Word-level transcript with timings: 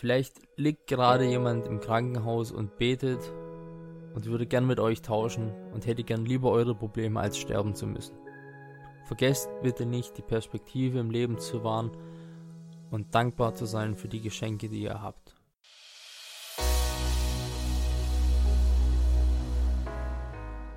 Vielleicht 0.00 0.40
liegt 0.56 0.86
gerade 0.86 1.26
jemand 1.26 1.66
im 1.66 1.78
Krankenhaus 1.78 2.52
und 2.52 2.78
betet 2.78 3.20
und 4.14 4.24
würde 4.24 4.46
gern 4.46 4.66
mit 4.66 4.80
euch 4.80 5.02
tauschen 5.02 5.52
und 5.74 5.84
hätte 5.84 6.04
gern 6.04 6.24
lieber 6.24 6.50
eure 6.50 6.74
Probleme 6.74 7.20
als 7.20 7.36
sterben 7.36 7.74
zu 7.74 7.86
müssen. 7.86 8.16
Vergesst 9.04 9.50
bitte 9.62 9.84
nicht, 9.84 10.16
die 10.16 10.22
Perspektive 10.22 10.98
im 11.00 11.10
Leben 11.10 11.38
zu 11.38 11.64
wahren 11.64 11.90
und 12.90 13.14
dankbar 13.14 13.54
zu 13.54 13.66
sein 13.66 13.94
für 13.94 14.08
die 14.08 14.22
Geschenke, 14.22 14.70
die 14.70 14.84
ihr 14.84 15.02
habt. 15.02 15.36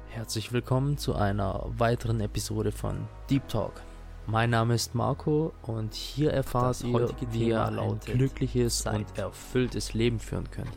Herzlich 0.10 0.52
willkommen 0.52 0.98
zu 0.98 1.16
einer 1.16 1.64
weiteren 1.78 2.20
Episode 2.20 2.74
von 2.74 3.08
Deep 3.30 3.48
Talk. 3.48 3.82
Mein 4.26 4.52
Name 4.52 4.76
ist 4.76 4.96
Marco 4.96 5.52
und 5.64 5.94
hier 5.94 6.32
erfahrt 6.32 6.82
ihr, 6.84 7.10
wie 7.32 7.50
ihr 7.50 7.66
ein 7.66 8.00
glückliches 8.00 8.80
Zeit. 8.80 8.96
und 8.96 9.18
erfülltes 9.18 9.94
Leben 9.94 10.18
führen 10.20 10.50
könnt. 10.50 10.72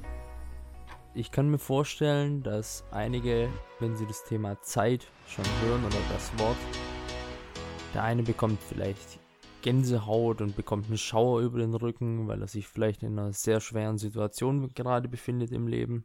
Ich 1.14 1.31
kann 1.31 1.49
mir 1.49 1.59
vorstellen, 1.59 2.43
dass 2.43 2.85
einige, 2.90 3.49
wenn 3.79 3.96
sie 3.96 4.07
das 4.07 4.25
Thema 4.25 4.61
Zeit 4.63 5.07
schon 5.29 5.45
hören 5.64 5.85
oder 5.85 5.96
das 6.13 6.37
Wort, 6.39 6.57
der 7.95 8.03
eine 8.03 8.25
bekommt 8.25 8.61
vielleicht 8.61 9.21
Gänsehaut 9.63 10.40
und 10.40 10.57
bekommt 10.57 10.89
einen 10.89 10.99
Schauer 10.99 11.40
über 11.40 11.61
den 11.61 11.75
Rücken, 11.75 12.26
weil 12.26 12.43
er 12.43 12.49
sich 12.49 12.67
vielleicht 12.67 13.04
in 13.04 13.18
einer 13.18 13.32
sehr 13.32 13.61
schweren 13.61 13.96
Situation 13.96 14.75
gerade 14.75 15.09
befindet 15.09 15.53
im 15.53 15.68
Leben. 15.68 16.04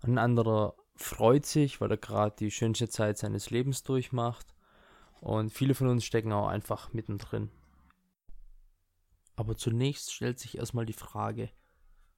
Ein 0.00 0.18
anderer 0.18 0.74
freut 0.96 1.46
sich, 1.46 1.80
weil 1.80 1.92
er 1.92 1.96
gerade 1.96 2.34
die 2.38 2.50
schönste 2.50 2.88
Zeit 2.88 3.16
seines 3.16 3.50
Lebens 3.50 3.84
durchmacht. 3.84 4.51
Und 5.22 5.50
viele 5.50 5.76
von 5.76 5.86
uns 5.86 6.04
stecken 6.04 6.32
auch 6.32 6.48
einfach 6.48 6.92
mittendrin. 6.92 7.48
Aber 9.36 9.56
zunächst 9.56 10.12
stellt 10.12 10.40
sich 10.40 10.58
erstmal 10.58 10.84
die 10.84 10.92
Frage, 10.92 11.48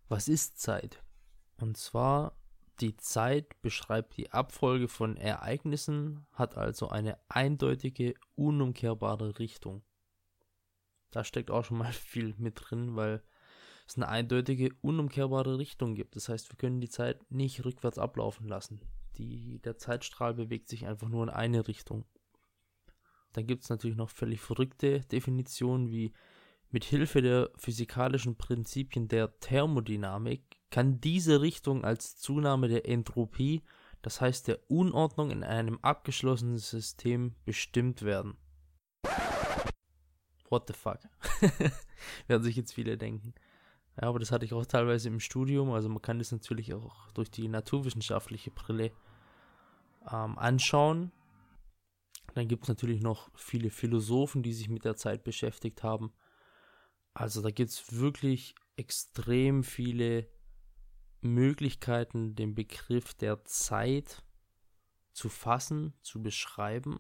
was 0.09 0.27
ist 0.27 0.59
Zeit? 0.59 1.05
Und 1.59 1.77
zwar, 1.77 2.35
die 2.81 2.97
Zeit 2.97 3.61
beschreibt 3.61 4.17
die 4.17 4.33
Abfolge 4.33 4.89
von 4.89 5.19
Ereignissen, 5.19 6.27
hat 6.33 6.57
also 6.57 6.89
eine 6.89 7.19
eindeutige, 7.29 8.15
unumkehrbare 8.37 9.39
Richtung. 9.39 9.85
Da 11.11 11.25
steckt 11.25 11.51
auch 11.51 11.67
schon 11.67 11.77
mal 11.77 11.93
viel 11.93 12.35
mit 12.39 12.55
drin, 12.57 12.97
weil 12.97 13.23
es 13.87 13.97
eine 13.97 14.09
eindeutige, 14.09 14.71
unumkehrbare 14.81 15.59
Richtung 15.59 15.95
gibt. 15.95 16.17
Das 16.17 16.31
heißt, 16.31 16.51
wir 16.51 16.57
können 16.57 16.81
die 16.81 16.89
Zeit 16.89 17.31
nicht 17.31 17.67
rückwärts 17.67 17.99
ablaufen 17.99 18.49
lassen. 18.49 18.81
Die, 19.19 19.59
der 19.59 19.77
Zeitstrahl 19.77 20.33
bewegt 20.33 20.71
sich 20.71 20.87
einfach 20.87 21.11
nur 21.11 21.23
in 21.23 21.29
eine 21.29 21.69
Richtung. 21.69 22.07
Dann 23.35 23.47
gibt 23.47 23.65
es 23.65 23.69
natürlich 23.69 23.97
noch 23.97 24.11
völlig 24.11 24.41
verrückte 24.41 25.01
Definitionen 25.01 25.91
wie 25.91 26.13
mit 26.71 26.85
Hilfe 26.85 27.23
der 27.23 27.51
physikalischen 27.57 28.37
Prinzipien 28.37 29.07
der 29.07 29.39
Thermodynamik 29.39 30.43
kann 30.71 31.01
diese 31.01 31.41
Richtung 31.41 31.85
als 31.85 32.17
Zunahme 32.17 32.67
der 32.67 32.89
Entropie, 32.89 33.63
das 34.03 34.21
heißt 34.21 34.49
der 34.49 34.59
Unordnung 34.69 35.31
in 35.31 35.45
einem 35.45 35.79
abgeschlossenen 35.83 36.59
System, 36.59 37.37
bestimmt 37.45 38.03
werden. 38.03 38.37
What 40.49 40.67
the 40.67 40.73
fuck? 40.73 40.99
Werden 42.27 42.43
sich 42.43 42.57
jetzt 42.57 42.75
viele 42.75 42.99
denken. 42.99 43.35
Ja, 44.01 44.09
aber 44.09 44.19
das 44.19 44.33
hatte 44.33 44.45
ich 44.45 44.53
auch 44.53 44.67
teilweise 44.67 45.09
im 45.09 45.21
Studium. 45.21 45.71
Also 45.71 45.89
man 45.89 46.03
kann 46.03 46.19
das 46.19 46.33
natürlich 46.33 46.75
auch 46.75 47.11
durch 47.13 47.31
die 47.31 47.47
naturwissenschaftliche 47.47 48.51
Brille 48.51 48.91
ähm, 50.11 50.39
anschauen. 50.39 51.13
Dann 52.35 52.49
gibt 52.49 52.65
es 52.65 52.69
natürlich 52.69 53.01
noch 53.01 53.31
viele 53.37 53.71
Philosophen, 53.71 54.43
die 54.43 54.53
sich 54.53 54.69
mit 54.69 54.85
der 54.85 54.97
Zeit 54.97 55.25
beschäftigt 55.25 55.83
haben. 55.83 56.13
Also 57.13 57.43
da 57.43 57.51
gibt 57.51 57.71
es 57.71 57.99
wirklich 57.99 58.55
extrem 58.77 59.63
viele 59.63 60.29
Möglichkeiten, 61.21 62.35
den 62.35 62.55
Begriff 62.55 63.15
der 63.15 63.45
Zeit 63.45 64.23
zu 65.13 65.29
fassen, 65.29 65.95
zu 66.03 66.23
beschreiben 66.23 66.99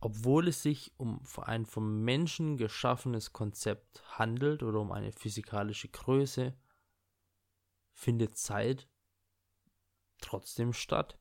obwohl 0.00 0.48
es 0.48 0.62
sich 0.62 0.92
um 0.96 1.20
ein 1.42 1.66
vom 1.66 2.02
Menschen 2.02 2.56
geschaffenes 2.56 3.32
Konzept 3.32 4.02
handelt 4.18 4.62
oder 4.62 4.80
um 4.80 4.92
eine 4.92 5.12
physikalische 5.12 5.88
Größe, 5.88 6.56
findet 7.92 8.36
Zeit 8.38 8.88
trotzdem 10.22 10.72
statt. 10.72 11.19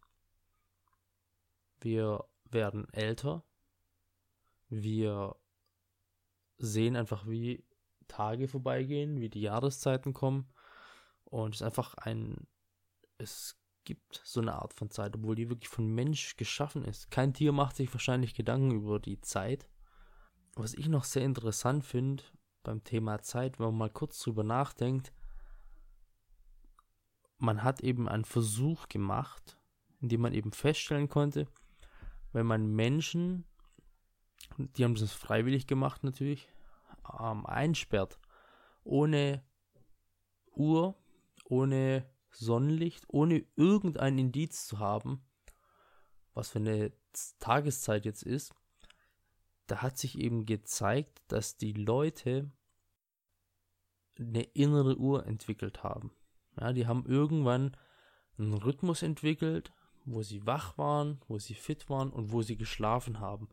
Wir 1.81 2.25
werden 2.45 2.87
älter, 2.93 3.43
wir 4.69 5.35
sehen 6.57 6.95
einfach, 6.95 7.27
wie 7.27 7.65
Tage 8.07 8.47
vorbeigehen, 8.47 9.19
wie 9.19 9.29
die 9.29 9.41
Jahreszeiten 9.41 10.13
kommen 10.13 10.51
und 11.25 11.55
es 11.55 11.61
ist 11.61 11.65
einfach 11.65 11.93
ein, 11.95 12.47
es 13.17 13.59
gibt 13.85 14.21
so 14.23 14.41
eine 14.41 14.53
Art 14.53 14.73
von 14.73 14.91
Zeit, 14.91 15.15
obwohl 15.15 15.35
die 15.35 15.49
wirklich 15.49 15.69
von 15.69 15.87
Mensch 15.87 16.35
geschaffen 16.35 16.83
ist. 16.85 17.09
Kein 17.11 17.33
Tier 17.33 17.51
macht 17.51 17.75
sich 17.75 17.91
wahrscheinlich 17.93 18.35
Gedanken 18.35 18.71
über 18.71 18.99
die 18.99 19.19
Zeit. 19.21 19.67
Was 20.55 20.73
ich 20.73 20.87
noch 20.87 21.03
sehr 21.03 21.23
interessant 21.23 21.85
finde 21.85 22.23
beim 22.63 22.83
Thema 22.83 23.21
Zeit, 23.21 23.57
wenn 23.57 23.67
man 23.67 23.77
mal 23.77 23.89
kurz 23.89 24.19
drüber 24.19 24.43
nachdenkt, 24.43 25.13
man 27.37 27.63
hat 27.63 27.81
eben 27.81 28.09
einen 28.09 28.25
Versuch 28.25 28.89
gemacht, 28.89 29.57
in 30.01 30.09
dem 30.09 30.21
man 30.21 30.33
eben 30.33 30.51
feststellen 30.51 31.07
konnte, 31.07 31.47
wenn 32.31 32.45
man 32.45 32.67
Menschen, 32.67 33.45
die 34.57 34.83
haben 34.83 34.95
das 34.95 35.11
freiwillig 35.11 35.67
gemacht 35.67 36.03
natürlich, 36.03 36.47
ähm, 37.19 37.45
einsperrt, 37.45 38.19
ohne 38.83 39.43
Uhr, 40.53 40.95
ohne 41.45 42.09
Sonnenlicht, 42.31 43.05
ohne 43.07 43.45
irgendein 43.55 44.17
Indiz 44.17 44.65
zu 44.67 44.79
haben, 44.79 45.25
was 46.33 46.49
für 46.49 46.59
eine 46.59 46.93
Tageszeit 47.39 48.05
jetzt 48.05 48.23
ist, 48.23 48.53
da 49.67 49.81
hat 49.81 49.97
sich 49.97 50.17
eben 50.17 50.45
gezeigt, 50.45 51.21
dass 51.27 51.57
die 51.57 51.73
Leute 51.73 52.51
eine 54.17 54.43
innere 54.43 54.97
Uhr 54.97 55.25
entwickelt 55.25 55.83
haben. 55.83 56.11
Ja, 56.59 56.73
die 56.73 56.87
haben 56.87 57.05
irgendwann 57.05 57.75
einen 58.37 58.53
Rhythmus 58.53 59.01
entwickelt, 59.01 59.71
wo 60.05 60.21
sie 60.23 60.45
wach 60.45 60.77
waren, 60.77 61.19
wo 61.27 61.37
sie 61.39 61.53
fit 61.53 61.89
waren 61.89 62.11
und 62.11 62.31
wo 62.31 62.41
sie 62.41 62.57
geschlafen 62.57 63.19
haben. 63.19 63.49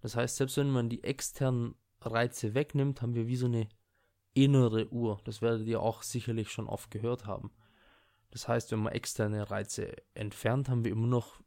Das 0.00 0.16
heißt, 0.16 0.36
selbst 0.36 0.56
wenn 0.56 0.70
man 0.70 0.88
die 0.88 1.04
externen 1.04 1.74
Reize 2.00 2.54
wegnimmt, 2.54 3.02
haben 3.02 3.14
wir 3.14 3.26
wie 3.26 3.36
so 3.36 3.46
eine 3.46 3.68
innere 4.32 4.88
Uhr. 4.92 5.20
Das 5.24 5.42
werdet 5.42 5.66
ihr 5.66 5.80
auch 5.80 6.02
sicherlich 6.02 6.50
schon 6.50 6.68
oft 6.68 6.90
gehört 6.90 7.26
haben. 7.26 7.50
Das 8.30 8.48
heißt, 8.48 8.70
wenn 8.72 8.80
man 8.80 8.92
externe 8.92 9.50
Reize 9.50 9.96
entfernt, 10.14 10.68
haben 10.68 10.84
wir 10.84 10.92
immer 10.92 11.08
noch 11.08 11.40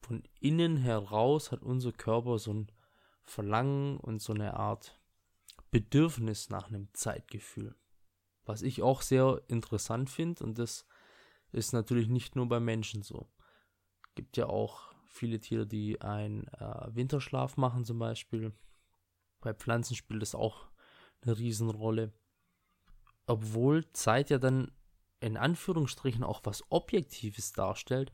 von 0.00 0.22
innen 0.40 0.76
heraus 0.76 1.52
hat 1.52 1.62
unser 1.62 1.92
Körper 1.92 2.38
so 2.38 2.52
ein 2.52 2.72
Verlangen 3.22 3.98
und 3.98 4.20
so 4.20 4.32
eine 4.32 4.54
Art 4.54 5.00
Bedürfnis 5.70 6.50
nach 6.50 6.68
einem 6.68 6.88
Zeitgefühl. 6.92 7.76
Was 8.44 8.62
ich 8.62 8.82
auch 8.82 9.00
sehr 9.00 9.42
interessant 9.46 10.10
finde 10.10 10.42
und 10.42 10.58
das 10.58 10.86
ist 11.52 11.72
natürlich 11.72 12.08
nicht 12.08 12.36
nur 12.36 12.48
bei 12.48 12.60
Menschen 12.60 13.02
so. 13.02 13.28
Gibt 14.14 14.36
ja 14.36 14.46
auch 14.46 14.92
viele 15.06 15.40
Tiere, 15.40 15.66
die 15.66 16.00
einen 16.00 16.48
äh, 16.48 16.94
Winterschlaf 16.94 17.56
machen 17.56 17.84
zum 17.84 17.98
Beispiel. 17.98 18.52
Bei 19.40 19.52
Pflanzen 19.52 19.94
spielt 19.94 20.22
das 20.22 20.34
auch 20.34 20.68
eine 21.22 21.38
Riesenrolle. 21.38 22.12
Obwohl 23.26 23.90
Zeit 23.92 24.30
ja 24.30 24.38
dann 24.38 24.72
in 25.20 25.36
Anführungsstrichen 25.36 26.24
auch 26.24 26.40
was 26.44 26.64
Objektives 26.70 27.52
darstellt, 27.52 28.12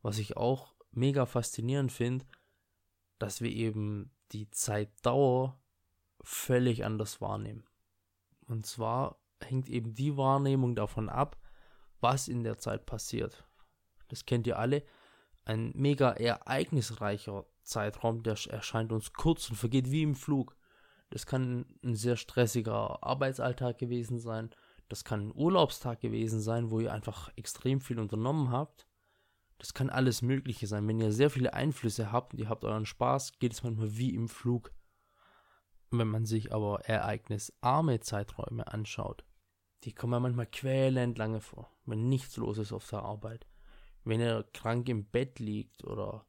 was 0.00 0.18
ich 0.18 0.36
auch 0.36 0.74
mega 0.92 1.26
faszinierend 1.26 1.92
finde, 1.92 2.24
dass 3.18 3.40
wir 3.40 3.50
eben 3.50 4.10
die 4.32 4.50
Zeitdauer 4.50 5.60
völlig 6.22 6.84
anders 6.84 7.20
wahrnehmen. 7.20 7.64
Und 8.46 8.66
zwar 8.66 9.20
hängt 9.40 9.68
eben 9.68 9.94
die 9.94 10.16
Wahrnehmung 10.16 10.74
davon 10.74 11.08
ab, 11.08 11.36
was 12.06 12.28
in 12.28 12.44
der 12.44 12.58
Zeit 12.58 12.86
passiert. 12.86 13.44
Das 14.08 14.26
kennt 14.26 14.46
ihr 14.46 14.58
alle. 14.58 14.84
Ein 15.44 15.72
mega 15.74 16.10
ereignisreicher 16.12 17.46
Zeitraum, 17.62 18.22
der 18.22 18.36
erscheint 18.48 18.92
uns 18.92 19.12
kurz 19.12 19.50
und 19.50 19.56
vergeht 19.56 19.90
wie 19.90 20.02
im 20.02 20.14
Flug. 20.14 20.56
Das 21.10 21.26
kann 21.26 21.66
ein 21.84 21.94
sehr 21.94 22.16
stressiger 22.16 23.02
Arbeitsalltag 23.02 23.78
gewesen 23.78 24.18
sein 24.18 24.50
das 24.88 25.04
kann 25.04 25.28
ein 25.28 25.34
Urlaubstag 25.34 26.00
gewesen 26.00 26.40
sein, 26.40 26.70
wo 26.70 26.80
ihr 26.80 26.92
einfach 26.92 27.30
extrem 27.36 27.80
viel 27.80 27.98
unternommen 27.98 28.50
habt. 28.50 28.86
Das 29.58 29.74
kann 29.74 29.90
alles 29.90 30.22
Mögliche 30.22 30.66
sein. 30.66 30.86
Wenn 30.86 31.00
ihr 31.00 31.12
sehr 31.12 31.30
viele 31.30 31.54
Einflüsse 31.54 32.12
habt 32.12 32.34
und 32.34 32.40
ihr 32.40 32.48
habt 32.48 32.64
euren 32.64 32.86
Spaß, 32.86 33.38
geht 33.38 33.52
es 33.52 33.62
manchmal 33.62 33.96
wie 33.96 34.14
im 34.14 34.28
Flug. 34.28 34.72
Wenn 35.90 36.08
man 36.08 36.26
sich 36.26 36.52
aber 36.52 36.80
ereignisarme 36.84 38.00
Zeiträume 38.00 38.66
anschaut, 38.72 39.24
die 39.84 39.92
kommen 39.92 40.22
manchmal 40.22 40.46
quälend 40.46 41.18
lange 41.18 41.40
vor, 41.40 41.70
wenn 41.84 42.08
nichts 42.08 42.36
los 42.36 42.58
ist 42.58 42.72
auf 42.72 42.88
der 42.88 43.02
Arbeit. 43.02 43.46
Wenn 44.04 44.20
ihr 44.20 44.44
krank 44.52 44.88
im 44.88 45.04
Bett 45.04 45.38
liegt 45.38 45.84
oder 45.84 46.26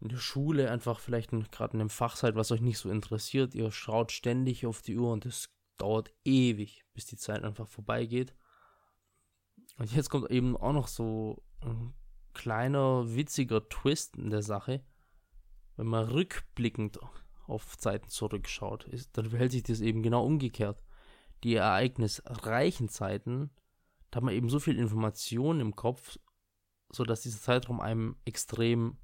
in 0.00 0.08
der 0.08 0.18
Schule 0.18 0.70
einfach 0.70 1.00
vielleicht 1.00 1.30
gerade 1.30 1.74
in 1.74 1.80
einem 1.80 1.90
Fach 1.90 2.16
seid, 2.16 2.36
was 2.36 2.52
euch 2.52 2.60
nicht 2.60 2.78
so 2.78 2.90
interessiert, 2.90 3.54
ihr 3.54 3.70
schaut 3.72 4.12
ständig 4.12 4.66
auf 4.66 4.82
die 4.82 4.96
Uhr 4.96 5.12
und 5.12 5.26
es 5.26 5.50
dauert 5.76 6.12
ewig, 6.24 6.84
bis 6.94 7.06
die 7.06 7.16
Zeit 7.16 7.44
einfach 7.44 7.66
vorbeigeht. 7.66 8.34
Und 9.78 9.92
jetzt 9.94 10.10
kommt 10.10 10.30
eben 10.30 10.56
auch 10.56 10.72
noch 10.72 10.88
so 10.88 11.42
ein 11.60 11.94
kleiner 12.34 13.14
witziger 13.14 13.68
Twist 13.68 14.16
in 14.16 14.30
der 14.30 14.42
Sache. 14.42 14.84
Wenn 15.76 15.86
man 15.86 16.08
rückblickend 16.08 16.98
auf 17.46 17.78
Zeiten 17.78 18.08
zurückschaut, 18.08 18.84
ist, 18.84 19.16
dann 19.16 19.30
verhält 19.30 19.52
sich 19.52 19.62
das 19.62 19.80
eben 19.80 20.02
genau 20.02 20.24
umgekehrt. 20.24 20.82
Die 21.44 21.54
ereignisreichen 21.54 22.88
Zeiten, 22.88 23.50
da 24.10 24.16
hat 24.16 24.24
man 24.24 24.34
eben 24.34 24.48
so 24.48 24.58
viel 24.58 24.78
Information 24.78 25.60
im 25.60 25.76
Kopf, 25.76 26.18
sodass 26.90 27.22
dieser 27.22 27.40
Zeitraum 27.40 27.80
einem 27.80 28.16
extrem 28.24 28.98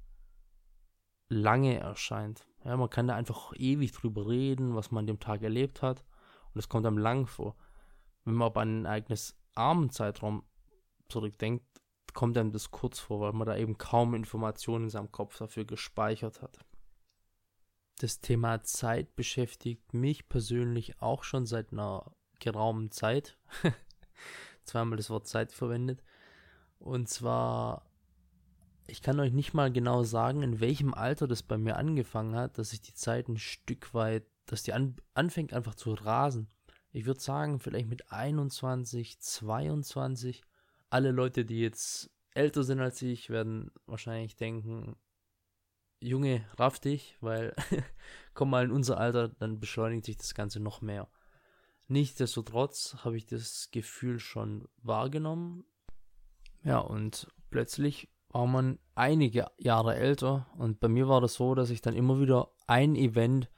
lange 1.29 1.79
erscheint. 1.79 2.47
Ja, 2.63 2.77
man 2.77 2.89
kann 2.89 3.07
da 3.07 3.15
einfach 3.15 3.53
ewig 3.55 3.91
drüber 3.91 4.27
reden, 4.27 4.75
was 4.75 4.91
man 4.91 5.03
an 5.03 5.07
dem 5.07 5.19
Tag 5.19 5.43
erlebt 5.43 5.81
hat. 5.81 6.03
Und 6.53 6.59
es 6.59 6.69
kommt 6.69 6.85
einem 6.85 6.97
lang 6.97 7.27
vor. 7.27 7.55
Wenn 8.23 8.35
man 8.35 8.47
aber 8.47 8.61
an 8.61 8.69
einen 8.69 8.85
ereignisarmen 8.85 9.89
Zeitraum 9.91 10.43
zurückdenkt, 11.09 11.65
kommt 12.13 12.37
einem 12.37 12.51
das 12.51 12.71
kurz 12.71 12.99
vor, 12.99 13.19
weil 13.19 13.33
man 13.33 13.45
da 13.45 13.55
eben 13.55 13.77
kaum 13.77 14.15
Informationen 14.15 14.85
in 14.85 14.89
seinem 14.89 15.11
Kopf 15.11 15.37
dafür 15.37 15.65
gespeichert 15.65 16.41
hat. 16.41 16.57
Das 17.99 18.19
Thema 18.19 18.63
Zeit 18.63 19.15
beschäftigt 19.15 19.93
mich 19.93 20.27
persönlich 20.27 21.01
auch 21.01 21.23
schon 21.23 21.45
seit 21.45 21.71
einer 21.71 22.11
geraumen 22.45 22.91
Zeit. 22.91 23.37
Zweimal 24.63 24.97
das 24.97 25.09
Wort 25.09 25.27
Zeit 25.27 25.51
verwendet. 25.51 26.01
Und 26.79 27.09
zwar, 27.09 27.85
ich 28.87 29.01
kann 29.01 29.19
euch 29.19 29.33
nicht 29.33 29.53
mal 29.53 29.71
genau 29.71 30.03
sagen, 30.03 30.43
in 30.43 30.59
welchem 30.59 30.93
Alter 30.93 31.27
das 31.27 31.43
bei 31.43 31.57
mir 31.57 31.75
angefangen 31.75 32.35
hat, 32.35 32.57
dass 32.57 32.69
sich 32.69 32.81
die 32.81 32.93
Zeit 32.93 33.27
ein 33.27 33.37
Stück 33.37 33.93
weit, 33.93 34.25
dass 34.45 34.63
die 34.63 34.73
an, 34.73 34.95
anfängt 35.13 35.53
einfach 35.53 35.75
zu 35.75 35.93
rasen. 35.93 36.47
Ich 36.91 37.05
würde 37.05 37.19
sagen, 37.19 37.59
vielleicht 37.59 37.89
mit 37.89 38.11
21, 38.11 39.19
22 39.19 40.43
alle 40.89 41.11
Leute, 41.11 41.43
die 41.43 41.59
jetzt 41.59 42.11
älter 42.35 42.63
sind 42.63 42.79
als 42.79 43.01
ich, 43.01 43.29
werden 43.29 43.71
wahrscheinlich 43.85 44.35
denken, 44.35 44.95
Junge, 45.99 46.45
raff 46.57 46.79
dich, 46.79 47.17
weil 47.21 47.55
komm 48.33 48.51
mal 48.51 48.65
in 48.65 48.71
unser 48.71 48.99
Alter, 48.99 49.29
dann 49.29 49.59
beschleunigt 49.59 50.05
sich 50.05 50.17
das 50.17 50.35
Ganze 50.35 50.59
noch 50.59 50.81
mehr. 50.81 51.09
Nichtsdestotrotz 51.87 52.97
habe 53.03 53.17
ich 53.17 53.25
das 53.25 53.69
Gefühl 53.71 54.19
schon 54.19 54.67
wahrgenommen. 54.81 55.65
Ja, 56.63 56.79
und 56.79 57.27
plötzlich 57.51 58.09
war 58.29 58.47
man 58.47 58.79
einige 58.95 59.47
Jahre 59.57 59.95
älter 59.95 60.47
und 60.57 60.79
bei 60.79 60.87
mir 60.87 61.07
war 61.07 61.21
das 61.21 61.35
so, 61.35 61.55
dass 61.55 61.69
ich 61.69 61.81
dann 61.81 61.95
immer 61.95 62.19
wieder 62.19 62.51
ein 62.67 62.95
Event, 62.95 63.49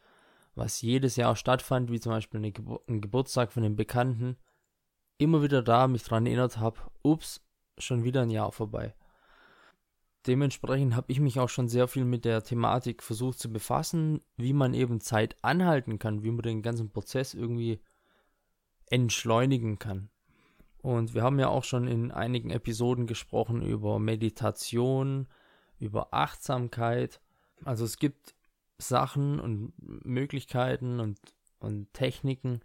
was 0.55 0.81
jedes 0.81 1.15
Jahr 1.15 1.35
stattfand, 1.35 1.91
wie 1.91 1.99
zum 1.99 2.11
Beispiel 2.11 2.39
eine 2.39 2.51
Gebur 2.51 2.83
ein 2.87 3.01
Geburtstag 3.01 3.53
von 3.53 3.63
einem 3.63 3.75
Bekannten, 3.75 4.37
immer 5.17 5.41
wieder 5.41 5.63
da 5.63 5.87
mich 5.87 6.03
daran 6.03 6.25
erinnert 6.25 6.57
habe, 6.57 6.79
ups, 7.01 7.41
schon 7.77 8.03
wieder 8.03 8.21
ein 8.21 8.29
Jahr 8.29 8.51
vorbei. 8.51 8.93
Dementsprechend 10.27 10.95
habe 10.95 11.11
ich 11.11 11.21
mich 11.21 11.39
auch 11.39 11.49
schon 11.49 11.69
sehr 11.69 11.87
viel 11.87 12.03
mit 12.03 12.25
der 12.25 12.43
Thematik 12.43 13.01
versucht 13.01 13.39
zu 13.39 13.51
befassen, 13.51 14.21
wie 14.35 14.51
man 14.51 14.73
eben 14.73 14.99
Zeit 14.99 15.37
anhalten 15.41 15.99
kann, 15.99 16.23
wie 16.23 16.31
man 16.31 16.41
den 16.41 16.61
ganzen 16.61 16.91
Prozess 16.91 17.33
irgendwie 17.33 17.79
entschleunigen 18.89 19.79
kann. 19.79 20.09
Und 20.81 21.13
wir 21.13 21.23
haben 21.23 21.39
ja 21.39 21.49
auch 21.49 21.63
schon 21.63 21.87
in 21.87 22.11
einigen 22.11 22.49
Episoden 22.49 23.07
gesprochen 23.07 23.61
über 23.61 23.99
Meditation, 23.99 25.27
über 25.79 26.13
Achtsamkeit. 26.13 27.19
Also 27.65 27.83
es 27.83 27.97
gibt 27.97 28.35
Sachen 28.77 29.39
und 29.39 29.73
Möglichkeiten 30.05 30.99
und, 30.99 31.19
und 31.59 31.91
Techniken, 31.93 32.61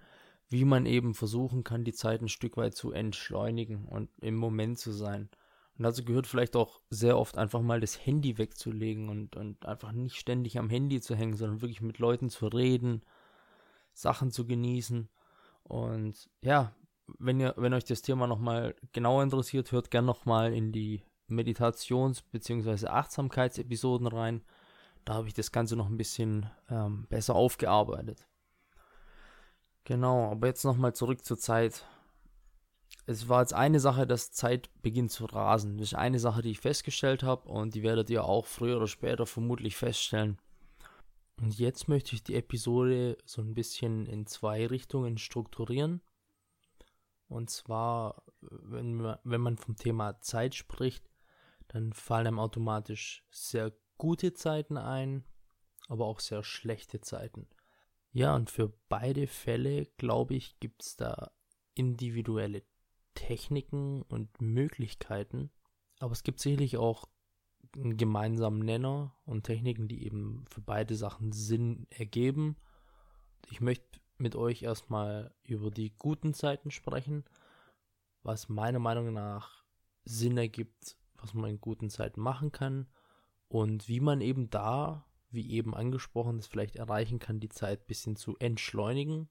wie 0.48 0.64
man 0.64 0.86
eben 0.86 1.14
versuchen 1.14 1.64
kann, 1.64 1.84
die 1.84 1.94
Zeit 1.94 2.20
ein 2.20 2.28
Stück 2.28 2.56
weit 2.56 2.74
zu 2.74 2.92
entschleunigen 2.92 3.86
und 3.86 4.10
im 4.20 4.36
Moment 4.36 4.78
zu 4.78 4.92
sein. 4.92 5.30
Und 5.78 5.84
dazu 5.84 6.04
gehört 6.04 6.26
vielleicht 6.26 6.54
auch 6.54 6.82
sehr 6.90 7.18
oft 7.18 7.38
einfach 7.38 7.62
mal 7.62 7.80
das 7.80 8.04
Handy 8.04 8.36
wegzulegen 8.36 9.08
und, 9.08 9.36
und 9.36 9.64
einfach 9.64 9.92
nicht 9.92 10.16
ständig 10.16 10.58
am 10.58 10.68
Handy 10.68 11.00
zu 11.00 11.16
hängen, 11.16 11.36
sondern 11.36 11.62
wirklich 11.62 11.80
mit 11.80 11.98
Leuten 11.98 12.28
zu 12.28 12.46
reden, 12.46 13.02
Sachen 13.94 14.30
zu 14.30 14.46
genießen. 14.46 15.08
Und 15.72 16.28
ja, 16.42 16.74
wenn 17.18 17.40
ihr, 17.40 17.54
wenn 17.56 17.72
euch 17.72 17.84
das 17.84 18.02
Thema 18.02 18.26
nochmal 18.26 18.74
genauer 18.92 19.22
interessiert, 19.22 19.72
hört 19.72 19.90
gerne 19.90 20.06
nochmal 20.06 20.52
in 20.52 20.70
die 20.70 21.02
Meditations- 21.30 22.22
bzw. 22.30 22.88
Achtsamkeitsepisoden 22.88 24.06
rein. 24.06 24.42
Da 25.06 25.14
habe 25.14 25.28
ich 25.28 25.34
das 25.34 25.50
Ganze 25.50 25.74
noch 25.76 25.88
ein 25.88 25.96
bisschen 25.96 26.44
ähm, 26.68 27.06
besser 27.08 27.34
aufgearbeitet. 27.34 28.28
Genau, 29.84 30.30
aber 30.30 30.48
jetzt 30.48 30.64
nochmal 30.64 30.92
zurück 30.92 31.24
zur 31.24 31.38
Zeit. 31.38 31.86
Es 33.06 33.30
war 33.30 33.40
jetzt 33.40 33.54
eine 33.54 33.80
Sache, 33.80 34.06
dass 34.06 34.30
Zeit 34.30 34.68
beginnt 34.82 35.10
zu 35.10 35.24
rasen. 35.24 35.78
Das 35.78 35.88
ist 35.88 35.94
eine 35.94 36.18
Sache, 36.18 36.42
die 36.42 36.50
ich 36.50 36.60
festgestellt 36.60 37.22
habe 37.22 37.48
und 37.48 37.74
die 37.74 37.82
werdet 37.82 38.10
ihr 38.10 38.24
auch 38.24 38.44
früher 38.44 38.76
oder 38.76 38.88
später 38.88 39.24
vermutlich 39.24 39.74
feststellen. 39.74 40.38
Und 41.42 41.58
jetzt 41.58 41.88
möchte 41.88 42.14
ich 42.14 42.22
die 42.22 42.36
Episode 42.36 43.18
so 43.24 43.42
ein 43.42 43.52
bisschen 43.52 44.06
in 44.06 44.26
zwei 44.26 44.64
Richtungen 44.64 45.18
strukturieren. 45.18 46.00
Und 47.26 47.50
zwar, 47.50 48.22
wenn 48.40 48.94
man, 48.94 49.18
wenn 49.24 49.40
man 49.40 49.56
vom 49.56 49.74
Thema 49.74 50.20
Zeit 50.20 50.54
spricht, 50.54 51.10
dann 51.66 51.92
fallen 51.94 52.28
einem 52.28 52.38
automatisch 52.38 53.24
sehr 53.32 53.72
gute 53.98 54.34
Zeiten 54.34 54.76
ein, 54.76 55.24
aber 55.88 56.06
auch 56.06 56.20
sehr 56.20 56.44
schlechte 56.44 57.00
Zeiten. 57.00 57.48
Ja, 58.12 58.36
und 58.36 58.48
für 58.48 58.72
beide 58.88 59.26
Fälle, 59.26 59.86
glaube 59.96 60.34
ich, 60.34 60.60
gibt 60.60 60.84
es 60.84 60.96
da 60.96 61.32
individuelle 61.74 62.62
Techniken 63.14 64.02
und 64.02 64.40
Möglichkeiten. 64.40 65.50
Aber 65.98 66.12
es 66.12 66.22
gibt 66.22 66.38
sicherlich 66.38 66.76
auch 66.76 67.08
einen 67.74 67.96
gemeinsamen 67.96 68.60
Nenner 68.60 69.14
und 69.24 69.44
Techniken, 69.44 69.88
die 69.88 70.04
eben 70.04 70.44
für 70.48 70.60
beide 70.60 70.94
Sachen 70.94 71.32
Sinn 71.32 71.86
ergeben. 71.90 72.56
Ich 73.50 73.60
möchte 73.60 74.00
mit 74.18 74.36
euch 74.36 74.62
erstmal 74.62 75.34
über 75.42 75.70
die 75.70 75.94
guten 75.96 76.34
Zeiten 76.34 76.70
sprechen, 76.70 77.24
was 78.22 78.48
meiner 78.48 78.78
Meinung 78.78 79.12
nach 79.12 79.64
Sinn 80.04 80.36
ergibt, 80.36 80.96
was 81.16 81.34
man 81.34 81.50
in 81.50 81.60
guten 81.60 81.90
Zeiten 81.90 82.20
machen 82.20 82.52
kann 82.52 82.86
und 83.48 83.88
wie 83.88 84.00
man 84.00 84.20
eben 84.20 84.50
da 84.50 85.06
wie 85.32 85.50
eben 85.50 85.74
angesprochen, 85.74 86.38
es 86.38 86.46
vielleicht 86.46 86.76
erreichen 86.76 87.18
kann, 87.18 87.40
die 87.40 87.48
Zeit 87.48 87.80
ein 87.80 87.86
bisschen 87.86 88.16
zu 88.16 88.36
entschleunigen 88.38 89.28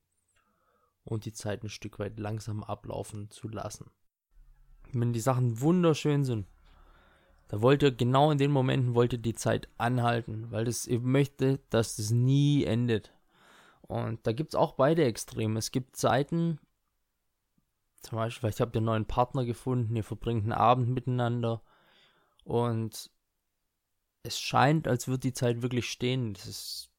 und 1.03 1.25
die 1.25 1.33
Zeit 1.33 1.63
ein 1.63 1.69
Stück 1.69 1.99
weit 1.99 2.19
langsam 2.19 2.63
ablaufen 2.63 3.29
zu 3.29 3.47
lassen. 3.47 3.91
Wenn 4.91 5.13
die 5.13 5.19
Sachen 5.19 5.61
wunderschön 5.61 6.25
sind, 6.25 6.47
da 7.51 7.61
wollt 7.61 7.83
ihr 7.83 7.91
genau 7.91 8.31
in 8.31 8.37
den 8.37 8.49
Momenten 8.49 8.95
wollt 8.95 9.11
ihr 9.11 9.19
die 9.19 9.35
Zeit 9.35 9.67
anhalten, 9.77 10.49
weil 10.51 10.63
das 10.63 10.87
eben 10.87 11.11
möchte, 11.11 11.59
dass 11.69 11.97
das 11.97 12.09
nie 12.09 12.63
endet. 12.63 13.11
Und 13.81 14.25
da 14.25 14.31
gibt 14.31 14.53
es 14.53 14.55
auch 14.55 14.71
beide 14.71 15.03
Extreme. 15.03 15.59
Es 15.59 15.71
gibt 15.71 15.97
Zeiten, 15.97 16.61
zum 18.03 18.15
Beispiel, 18.15 18.39
vielleicht 18.39 18.61
habt 18.61 18.73
ihr 18.73 18.79
einen 18.79 18.85
neuen 18.85 19.05
Partner 19.05 19.43
gefunden, 19.43 19.97
ihr 19.97 20.05
verbringt 20.05 20.43
einen 20.43 20.53
Abend 20.53 20.87
miteinander 20.91 21.61
und 22.45 23.11
es 24.23 24.39
scheint, 24.39 24.87
als 24.87 25.09
würde 25.09 25.19
die 25.19 25.33
Zeit 25.33 25.61
wirklich 25.61 25.89
stehen. 25.89 26.35
Ist, 26.35 26.89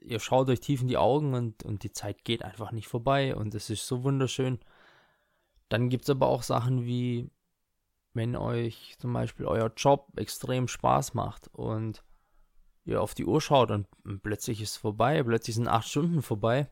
ihr 0.00 0.18
schaut 0.18 0.48
euch 0.48 0.60
tief 0.60 0.80
in 0.80 0.88
die 0.88 0.96
Augen 0.96 1.34
und, 1.34 1.62
und 1.62 1.82
die 1.82 1.92
Zeit 1.92 2.24
geht 2.24 2.42
einfach 2.42 2.72
nicht 2.72 2.88
vorbei 2.88 3.36
und 3.36 3.54
es 3.54 3.68
ist 3.68 3.86
so 3.86 4.02
wunderschön. 4.02 4.60
Dann 5.68 5.90
gibt 5.90 6.04
es 6.04 6.10
aber 6.10 6.26
auch 6.26 6.42
Sachen 6.42 6.86
wie, 6.86 7.28
wenn 8.16 8.34
euch 8.34 8.96
zum 8.98 9.12
Beispiel 9.12 9.46
euer 9.46 9.70
Job 9.76 10.08
extrem 10.16 10.68
Spaß 10.68 11.14
macht 11.14 11.48
und 11.48 12.02
ihr 12.84 13.02
auf 13.02 13.14
die 13.14 13.26
Uhr 13.26 13.40
schaut 13.40 13.70
und 13.70 13.86
plötzlich 14.22 14.60
ist 14.62 14.70
es 14.70 14.76
vorbei, 14.76 15.22
plötzlich 15.22 15.56
sind 15.56 15.68
acht 15.68 15.88
Stunden 15.88 16.22
vorbei. 16.22 16.70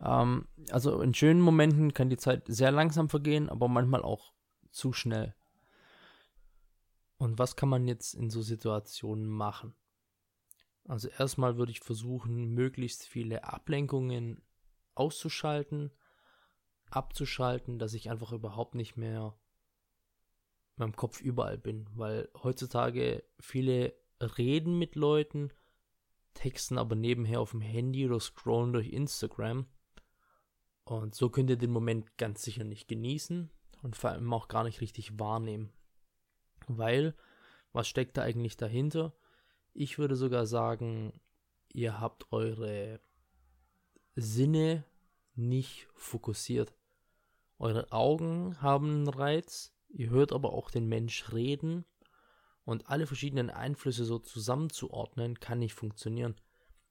Ähm, 0.00 0.48
also 0.70 1.00
in 1.00 1.14
schönen 1.14 1.40
Momenten 1.40 1.94
kann 1.94 2.10
die 2.10 2.16
Zeit 2.16 2.44
sehr 2.48 2.72
langsam 2.72 3.08
vergehen, 3.08 3.48
aber 3.48 3.68
manchmal 3.68 4.02
auch 4.02 4.32
zu 4.70 4.92
schnell. 4.92 5.34
Und 7.18 7.38
was 7.38 7.56
kann 7.56 7.68
man 7.68 7.86
jetzt 7.86 8.14
in 8.14 8.28
so 8.28 8.42
Situationen 8.42 9.26
machen? 9.26 9.74
Also 10.84 11.08
erstmal 11.08 11.56
würde 11.56 11.72
ich 11.72 11.80
versuchen, 11.80 12.54
möglichst 12.54 13.04
viele 13.04 13.44
Ablenkungen 13.44 14.42
auszuschalten, 14.94 15.90
abzuschalten, 16.90 17.78
dass 17.78 17.94
ich 17.94 18.10
einfach 18.10 18.32
überhaupt 18.32 18.74
nicht 18.74 18.96
mehr 18.96 19.34
meinem 20.76 20.96
Kopf 20.96 21.20
überall 21.20 21.58
bin, 21.58 21.86
weil 21.94 22.28
heutzutage 22.42 23.24
viele 23.40 23.94
reden 24.20 24.78
mit 24.78 24.94
Leuten, 24.94 25.50
texten 26.34 26.78
aber 26.78 26.94
nebenher 26.94 27.40
auf 27.40 27.52
dem 27.52 27.60
Handy 27.60 28.06
oder 28.06 28.20
scrollen 28.20 28.72
durch 28.72 28.88
Instagram. 28.88 29.66
Und 30.84 31.14
so 31.14 31.30
könnt 31.30 31.50
ihr 31.50 31.56
den 31.56 31.70
Moment 31.70 32.16
ganz 32.16 32.42
sicher 32.42 32.64
nicht 32.64 32.88
genießen 32.88 33.50
und 33.82 33.96
vor 33.96 34.10
allem 34.10 34.32
auch 34.32 34.48
gar 34.48 34.64
nicht 34.64 34.80
richtig 34.80 35.18
wahrnehmen. 35.18 35.72
Weil, 36.68 37.14
was 37.72 37.88
steckt 37.88 38.16
da 38.16 38.22
eigentlich 38.22 38.56
dahinter? 38.56 39.12
Ich 39.72 39.98
würde 39.98 40.16
sogar 40.16 40.46
sagen, 40.46 41.20
ihr 41.72 42.00
habt 42.00 42.32
eure 42.32 43.00
Sinne 44.14 44.84
nicht 45.34 45.88
fokussiert. 45.94 46.74
Eure 47.58 47.92
Augen 47.92 48.60
haben 48.60 48.88
einen 48.88 49.08
Reiz, 49.08 49.75
ihr 49.88 50.10
hört 50.10 50.32
aber 50.32 50.52
auch 50.52 50.70
den 50.70 50.86
Mensch 50.86 51.32
reden 51.32 51.84
und 52.64 52.88
alle 52.88 53.06
verschiedenen 53.06 53.50
Einflüsse 53.50 54.04
so 54.04 54.18
zusammenzuordnen, 54.18 55.40
kann 55.40 55.60
nicht 55.60 55.74
funktionieren. 55.74 56.34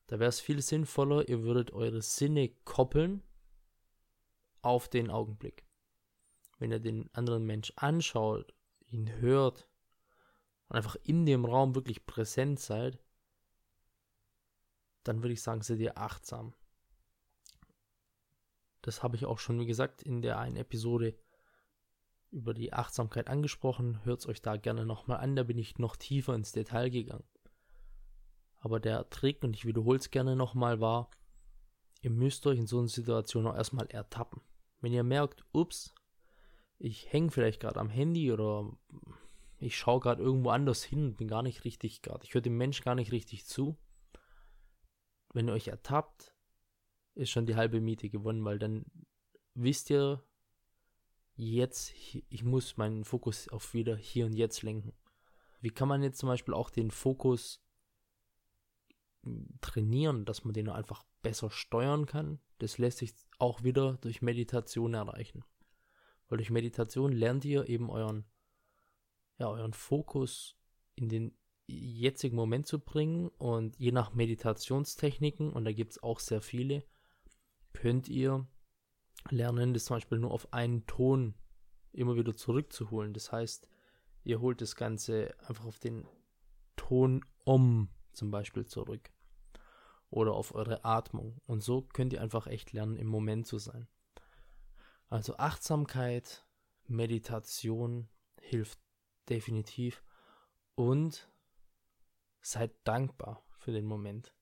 Da 0.08 0.20
wäre 0.20 0.30
es 0.30 0.40
viel 0.40 0.62
sinnvoller, 0.62 1.28
ihr 1.28 1.44
würdet 1.44 1.74
eure 1.74 2.02
Sinne 2.02 2.50
koppeln 2.64 3.24
auf 4.62 4.88
den 4.88 5.10
Augenblick. 5.10 5.66
Wenn 6.58 6.72
ihr 6.72 6.80
den 6.80 7.14
anderen 7.14 7.46
Mensch 7.46 7.74
anschaut, 7.76 8.54
ihn 8.88 9.12
hört 9.20 9.68
und 10.70 10.78
einfach 10.78 10.96
in 11.04 11.26
dem 11.26 11.46
Raum 11.46 11.76
wirklich 11.76 12.06
präsent 12.06 12.60
seid, 12.60 13.00
dann 15.04 15.22
würde 15.22 15.34
ich 15.34 15.42
sagen, 15.42 15.62
seid 15.62 15.80
ihr 15.80 15.98
achtsam. 15.98 16.54
Das 18.82 19.04
habe 19.04 19.16
ich 19.16 19.26
auch 19.26 19.40
schon, 19.40 19.60
wie 19.60 19.66
gesagt, 19.66 20.04
in 20.04 20.22
der 20.22 20.40
einen 20.40 20.58
Episode 20.58 21.18
über 22.36 22.54
die 22.54 22.74
Achtsamkeit 22.74 23.30
angesprochen. 23.30 24.04
Hört 24.04 24.20
es 24.20 24.28
euch 24.28 24.42
da 24.42 24.58
gerne 24.58 24.86
nochmal 24.86 25.18
an, 25.18 25.36
da 25.36 25.44
bin 25.44 25.58
ich 25.58 25.80
noch 25.80 25.96
tiefer 25.96 26.36
ins 26.36 26.52
Detail 26.52 26.90
gegangen. 26.90 27.24
Aber 28.60 28.80
der 28.80 29.10
Trick, 29.10 29.42
und 29.44 29.56
ich 29.56 29.66
wiederhole 29.66 29.98
es 29.98 30.12
gerne 30.12 30.36
nochmal, 30.36 30.82
war, 30.82 31.10
ihr 32.02 32.10
müsst 32.10 32.46
euch 32.46 32.60
in 32.60 32.68
so 32.68 32.80
einer 32.80 32.90
Situation 32.90 33.48
auch 33.48 33.56
erstmal 33.56 33.88
ertappen. 33.88 34.42
Wenn 34.82 34.92
ihr 34.92 35.04
merkt, 35.04 35.46
ups, 35.54 35.96
ich 36.78 37.12
hänge 37.12 37.32
vielleicht 37.32 37.62
gerade 37.62 37.80
am 37.80 37.90
Handy 37.90 38.32
oder 38.32 38.72
ich 39.58 39.78
schaue 39.78 40.02
gerade 40.02 40.22
irgendwo 40.22 40.50
anders 40.50 40.84
hin, 40.84 41.16
bin 41.16 41.28
gar 41.28 41.42
nicht 41.42 41.64
richtig 41.64 42.02
gerade, 42.02 42.26
ich 42.26 42.34
höre 42.34 42.42
dem 42.42 42.58
Mensch 42.58 42.82
gar 42.82 42.96
nicht 42.96 43.12
richtig 43.14 43.46
zu. 43.46 43.78
Wenn 45.34 45.48
ihr 45.48 45.54
euch 45.54 45.70
ertappt, 45.70 46.36
ist 47.14 47.30
schon 47.30 47.46
die 47.46 47.56
halbe 47.56 47.80
Miete 47.80 48.10
gewonnen, 48.10 48.44
weil 48.44 48.60
dann 48.60 48.86
wisst 49.54 49.90
ihr, 49.90 50.22
jetzt, 51.36 51.94
ich 51.94 52.44
muss 52.44 52.78
meinen 52.78 53.04
Fokus 53.04 53.50
auf 53.50 53.74
wieder 53.74 53.96
hier 53.96 54.26
und 54.26 54.34
jetzt 54.34 54.62
lenken. 54.64 54.94
Wie 55.62 55.70
kann 55.70 55.88
man 55.88 56.04
jetzt 56.04 56.20
zum 56.20 56.30
Beispiel 56.30 56.54
auch 56.54 56.70
den 56.70 56.92
Fokus 56.92 57.62
trainieren, 59.62 60.26
dass 60.26 60.44
man 60.44 60.54
den 60.54 60.70
einfach 60.70 61.04
besser 61.22 61.50
steuern 61.50 62.06
kann? 62.06 62.40
Das 62.60 62.78
lässt 62.78 63.00
sich 63.00 63.14
auch 63.40 63.64
wieder 63.64 63.98
durch 64.02 64.22
Meditation 64.22 64.94
erreichen. 64.94 65.44
Weil 66.28 66.38
durch 66.38 66.52
Meditation 66.52 67.12
lernt 67.12 67.46
ihr 67.46 67.68
eben 67.68 67.90
euren, 67.90 68.26
ja, 69.38 69.50
euren 69.50 69.74
Fokus 69.74 70.56
in 70.96 71.10
den 71.10 71.38
jetzigen 71.68 72.36
Moment 72.36 72.68
zu 72.68 72.80
bringen 72.80 73.30
und 73.30 73.78
je 73.78 73.92
nach 73.92 74.14
Meditationstechniken, 74.14 75.52
und 75.52 75.66
da 75.66 75.72
gibt 75.72 75.92
es 75.92 76.04
auch 76.04 76.20
sehr 76.20 76.42
viele, 76.42 76.84
könnt 77.74 78.08
ihr 78.08 78.48
lernen, 79.30 79.74
das 79.74 79.86
zum 79.86 79.98
Beispiel 79.98 80.20
nur 80.20 80.32
auf 80.32 80.54
einen 80.54 80.86
Ton 80.86 81.34
immer 81.92 82.16
wieder 82.16 82.36
zurückzuholen. 82.36 83.14
Das 83.14 83.32
heißt, 83.32 83.68
ihr 84.24 84.42
holt 84.42 84.62
das 84.62 84.76
Ganze 84.76 85.36
einfach 85.48 85.66
auf 85.66 85.80
den 85.80 86.08
Ton 86.76 87.26
Om 87.46 87.90
zum 88.12 88.32
Beispiel 88.32 88.66
zurück. 88.66 89.12
Oder 90.10 90.34
auf 90.34 90.54
eure 90.54 90.86
Atmung. 90.86 91.42
Und 91.46 91.62
so 91.62 91.82
könnt 91.82 92.14
ihr 92.14 92.22
einfach 92.22 92.48
echt 92.48 92.74
lernen, 92.74 92.96
im 92.96 93.08
Moment 93.08 93.48
zu 93.48 93.58
sein. 93.58 93.88
Also 95.10 95.38
Achtsamkeit, 95.38 96.46
Meditation 96.88 98.08
hilft 98.40 98.80
definitiv. 99.30 100.04
Und 100.76 101.30
seid 102.42 102.72
dankbar 102.84 103.44
für 103.58 103.72
den 103.72 103.86
Moment. 103.86 104.34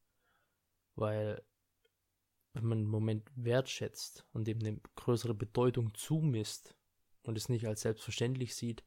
Weil 0.96 1.44
wenn 2.54 2.66
man 2.66 2.78
einen 2.80 2.88
Moment 2.88 3.30
wertschätzt 3.36 4.26
und 4.32 4.46
dem 4.48 4.60
eine 4.60 4.80
größere 4.96 5.34
Bedeutung 5.34 5.94
zumisst 5.96 6.76
und 7.24 7.38
es 7.38 7.50
nicht 7.50 7.68
als 7.68 7.82
selbstverständlich 7.82 8.56
sieht, 8.56 8.84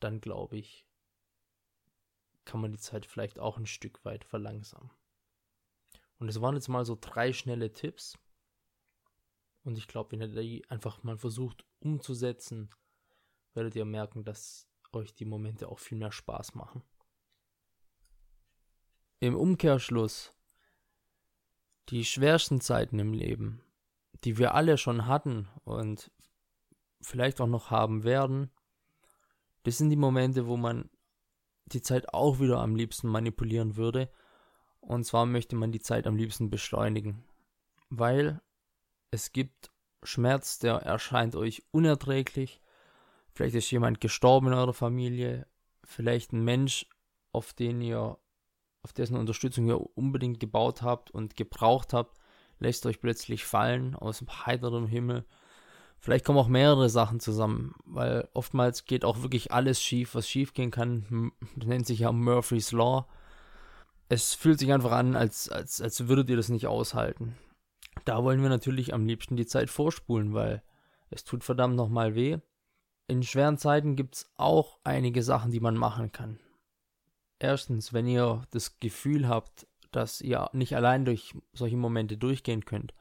dann 0.00 0.20
glaube 0.20 0.58
ich, 0.58 0.86
kann 2.44 2.60
man 2.60 2.72
die 2.72 2.78
Zeit 2.78 3.06
vielleicht 3.06 3.38
auch 3.38 3.56
ein 3.56 3.66
Stück 3.66 4.04
weit 4.04 4.24
verlangsamen. 4.24 4.90
Und 6.18 6.28
es 6.28 6.40
waren 6.40 6.54
jetzt 6.54 6.68
mal 6.68 6.84
so 6.84 6.96
drei 7.00 7.32
schnelle 7.32 7.72
Tipps. 7.72 8.18
Und 9.62 9.78
ich 9.78 9.88
glaube, 9.88 10.12
wenn 10.12 10.20
ihr 10.20 10.28
die 10.28 10.68
einfach 10.68 11.02
mal 11.02 11.16
versucht 11.16 11.64
umzusetzen, 11.80 12.68
werdet 13.54 13.74
ihr 13.76 13.86
merken, 13.86 14.24
dass 14.24 14.68
euch 14.92 15.14
die 15.14 15.24
Momente 15.24 15.68
auch 15.68 15.78
viel 15.78 15.96
mehr 15.96 16.12
Spaß 16.12 16.54
machen. 16.54 16.82
Im 19.20 19.36
Umkehrschluss 19.36 20.33
die 21.88 22.04
schwersten 22.04 22.60
Zeiten 22.60 22.98
im 22.98 23.12
Leben, 23.12 23.60
die 24.24 24.38
wir 24.38 24.54
alle 24.54 24.78
schon 24.78 25.06
hatten 25.06 25.48
und 25.64 26.10
vielleicht 27.00 27.40
auch 27.40 27.46
noch 27.46 27.70
haben 27.70 28.04
werden, 28.04 28.50
das 29.64 29.78
sind 29.78 29.90
die 29.90 29.96
Momente, 29.96 30.46
wo 30.46 30.56
man 30.56 30.90
die 31.66 31.82
Zeit 31.82 32.12
auch 32.12 32.40
wieder 32.40 32.60
am 32.60 32.76
liebsten 32.76 33.08
manipulieren 33.08 33.76
würde. 33.76 34.10
Und 34.80 35.04
zwar 35.04 35.24
möchte 35.26 35.56
man 35.56 35.72
die 35.72 35.80
Zeit 35.80 36.06
am 36.06 36.16
liebsten 36.16 36.50
beschleunigen. 36.50 37.24
Weil 37.88 38.42
es 39.10 39.32
gibt 39.32 39.70
Schmerz, 40.02 40.58
der 40.58 40.74
erscheint 40.74 41.34
euch 41.34 41.62
unerträglich. 41.70 42.60
Vielleicht 43.32 43.54
ist 43.54 43.70
jemand 43.70 44.00
gestorben 44.00 44.48
in 44.48 44.52
eurer 44.52 44.74
Familie. 44.74 45.46
Vielleicht 45.82 46.32
ein 46.32 46.44
Mensch, 46.44 46.86
auf 47.32 47.54
den 47.54 47.80
ihr 47.80 48.18
auf 48.84 48.92
dessen 48.92 49.16
Unterstützung 49.16 49.66
ihr 49.66 49.80
unbedingt 49.96 50.38
gebaut 50.38 50.82
habt 50.82 51.10
und 51.10 51.36
gebraucht 51.36 51.94
habt, 51.94 52.18
lässt 52.58 52.84
euch 52.86 53.00
plötzlich 53.00 53.44
fallen 53.44 53.94
aus 53.94 54.18
dem 54.18 54.46
heiteren 54.46 54.86
Himmel. 54.86 55.24
Vielleicht 55.98 56.26
kommen 56.26 56.38
auch 56.38 56.48
mehrere 56.48 56.90
Sachen 56.90 57.18
zusammen, 57.18 57.74
weil 57.86 58.28
oftmals 58.34 58.84
geht 58.84 59.06
auch 59.06 59.22
wirklich 59.22 59.52
alles 59.52 59.82
schief, 59.82 60.14
was 60.14 60.28
schief 60.28 60.52
gehen 60.52 60.70
kann. 60.70 61.32
Das 61.56 61.66
nennt 61.66 61.86
sich 61.86 62.00
ja 62.00 62.12
Murphy's 62.12 62.72
Law. 62.72 63.06
Es 64.10 64.34
fühlt 64.34 64.58
sich 64.58 64.70
einfach 64.70 64.92
an, 64.92 65.16
als, 65.16 65.48
als, 65.48 65.80
als 65.80 66.06
würdet 66.06 66.28
ihr 66.28 66.36
das 66.36 66.50
nicht 66.50 66.66
aushalten. 66.66 67.38
Da 68.04 68.22
wollen 68.22 68.42
wir 68.42 68.50
natürlich 68.50 68.92
am 68.92 69.06
liebsten 69.06 69.36
die 69.36 69.46
Zeit 69.46 69.70
vorspulen, 69.70 70.34
weil 70.34 70.62
es 71.08 71.24
tut 71.24 71.42
verdammt 71.42 71.76
nochmal 71.76 72.14
weh. 72.14 72.36
In 73.06 73.22
schweren 73.22 73.56
Zeiten 73.56 73.96
gibt 73.96 74.16
es 74.16 74.30
auch 74.36 74.78
einige 74.84 75.22
Sachen, 75.22 75.52
die 75.52 75.60
man 75.60 75.76
machen 75.76 76.12
kann. 76.12 76.38
Erstens, 77.38 77.92
wenn 77.92 78.06
ihr 78.06 78.42
das 78.50 78.78
Gefühl 78.80 79.28
habt, 79.28 79.66
dass 79.90 80.20
ihr 80.20 80.48
nicht 80.52 80.76
allein 80.76 81.04
durch 81.04 81.34
solche 81.52 81.76
Momente 81.76 82.16
durchgehen 82.16 82.64
könnt, 82.64 82.94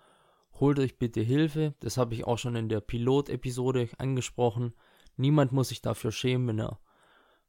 holt 0.60 0.80
euch 0.80 0.98
bitte 0.98 1.22
Hilfe. 1.22 1.74
Das 1.80 1.98
habe 1.98 2.14
ich 2.14 2.26
auch 2.26 2.38
schon 2.38 2.56
in 2.56 2.70
der 2.70 2.82
Pilot-Episode 2.82 3.90
angesprochen. 3.98 4.74
Niemand 5.18 5.52
muss 5.52 5.70
sich 5.70 5.82
dafür 5.82 6.12
schämen, 6.12 6.48
wenn 6.48 6.60
er 6.60 6.80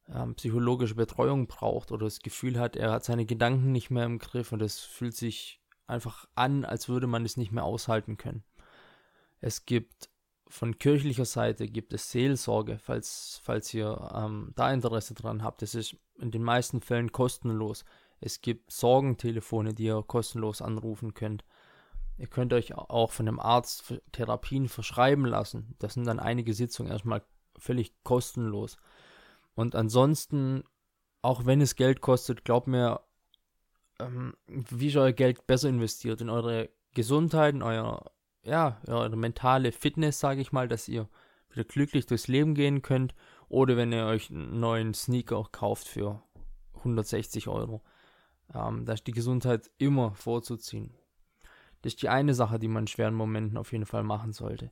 ähm, 0.09 0.35
psychologische 0.35 0.95
Betreuung 0.95 1.47
braucht 1.47 1.93
oder 1.93 2.07
das 2.07 2.21
Gefühl 2.21 2.59
hat, 2.59 2.77
er 2.77 2.93
hat 2.93 3.05
seine 3.05 3.27
Gedanken 3.27 3.73
nicht 3.73 3.91
mehr 3.91 4.05
im 4.05 4.19
Griff 4.19 4.53
und 4.53 4.61
es 4.63 4.81
fühlt 4.81 5.17
sich 5.17 5.61
einfach 5.87 6.27
an, 6.35 6.65
als 6.65 6.89
würde 6.89 7.07
man 7.07 7.25
es 7.25 7.37
nicht 7.37 7.53
mehr 7.53 7.65
aushalten 7.65 8.17
können. 8.17 8.45
Es 9.41 9.67
gibt 9.67 10.11
von 10.55 10.79
kirchlicher 10.79 11.25
Seite 11.25 11.67
gibt 11.67 11.93
es 11.93 12.13
Seelsorge, 12.13 12.79
falls, 12.79 13.41
falls 13.43 13.75
ihr 13.75 14.13
ähm, 14.15 14.53
da 14.55 14.73
Interesse 14.73 15.13
dran 15.13 15.43
habt. 15.43 15.63
Das 15.63 15.75
ist 15.75 15.97
in 16.21 16.31
den 16.31 16.45
meisten 16.45 16.81
Fällen 16.81 17.11
kostenlos. 17.11 17.85
Es 18.21 18.41
gibt 18.41 18.71
Sorgentelefone, 18.71 19.75
die 19.75 19.87
ihr 19.87 20.05
kostenlos 20.07 20.63
anrufen 20.63 21.13
könnt. 21.13 21.45
Ihr 22.19 22.29
könnt 22.29 22.53
euch 22.53 22.73
auch 22.77 23.11
von 23.11 23.27
einem 23.27 23.41
Arzt 23.41 24.01
Therapien 24.13 24.69
verschreiben 24.69 25.25
lassen. 25.25 25.75
Das 25.81 25.95
sind 25.95 26.07
dann 26.07 26.21
einige 26.21 26.55
Sitzungen 26.55 26.93
erstmal 26.93 27.23
völlig 27.59 27.93
kostenlos. 28.05 28.77
Und 29.57 29.75
ansonsten, 29.75 30.63
auch 31.21 31.47
wenn 31.47 31.61
es 31.61 31.75
Geld 31.75 32.01
kostet, 32.01 32.45
glaubt 32.45 32.69
mir, 32.69 33.01
ähm, 33.99 34.35
wie 34.47 34.87
ist 34.87 34.97
euer 34.97 35.13
Geld 35.13 35.49
besser 35.49 35.69
investiert? 35.69 36.21
In 36.21 36.31
eure 36.31 36.71
Gesundheit, 36.95 37.55
in 37.55 37.63
euer, 37.63 38.13
ja, 38.45 38.81
eure 38.87 39.17
mentale 39.17 39.73
Fitness, 39.73 40.21
sage 40.21 40.41
ich 40.41 40.53
mal, 40.53 40.69
dass 40.69 40.89
ihr 40.89 41.09
wieder 41.51 41.65
glücklich 41.65 42.07
durchs 42.07 42.29
Leben 42.29 42.55
gehen 42.55 42.83
könnt 42.83 43.15
oder 43.49 43.77
wenn 43.77 43.93
ihr 43.93 44.07
euch 44.07 44.31
einen 44.31 44.61
neuen 44.61 44.95
Sneaker 44.95 45.45
kauft 45.51 45.89
für 45.89 46.23
160 46.79 47.49
Euro. 47.49 47.83
Ähm, 48.53 48.85
da 48.85 48.93
ist 48.93 49.07
die 49.07 49.13
Gesundheit 49.13 49.71
immer 49.79 50.15
vorzuziehen. 50.15 50.95
Das 51.83 51.93
ist 51.95 52.03
die 52.03 52.09
eine 52.09 52.35
Sache, 52.35 52.59
die 52.59 52.69
man 52.69 52.85
in 52.85 52.89
schweren 52.89 53.15
Momenten 53.15 53.57
auf 53.59 53.73
jeden 53.73 53.87
Fall 53.87 54.03
machen 54.03 54.33
sollte. 54.33 54.71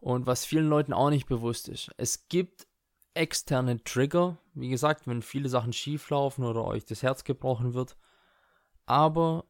Und 0.00 0.26
was 0.26 0.44
vielen 0.44 0.68
Leuten 0.68 0.92
auch 0.92 1.10
nicht 1.10 1.26
bewusst 1.26 1.68
ist, 1.68 1.90
es 1.96 2.28
gibt 2.28 2.66
externe 3.14 3.82
Trigger. 3.82 4.38
Wie 4.54 4.68
gesagt, 4.68 5.06
wenn 5.06 5.22
viele 5.22 5.48
Sachen 5.48 5.72
schief 5.72 6.08
laufen 6.10 6.44
oder 6.44 6.64
euch 6.64 6.84
das 6.84 7.02
Herz 7.02 7.24
gebrochen 7.24 7.74
wird. 7.74 7.96
Aber 8.86 9.44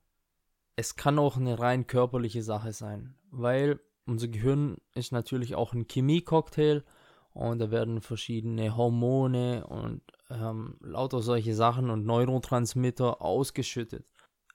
es 0.77 0.97
kann 0.97 1.19
auch 1.19 1.37
eine 1.37 1.59
rein 1.59 1.87
körperliche 1.87 2.43
Sache 2.43 2.73
sein, 2.73 3.15
weil 3.31 3.81
unser 4.07 4.29
Gehirn 4.29 4.79
ist 4.95 5.13
natürlich 5.13 5.55
auch 5.55 5.73
ein 5.75 5.87
Chemie-Cocktail 5.87 6.83
und 7.33 7.59
da 7.59 7.71
werden 7.71 8.01
verschiedene 8.01 8.77
Hormone 8.77 9.67
und 9.67 10.03
ähm, 10.31 10.77
lauter 10.81 11.23
solche 11.23 11.55
Sachen 11.55 11.91
und 11.91 12.05
Neurotransmitter 12.05 13.23
ausgeschüttet. 13.23 14.07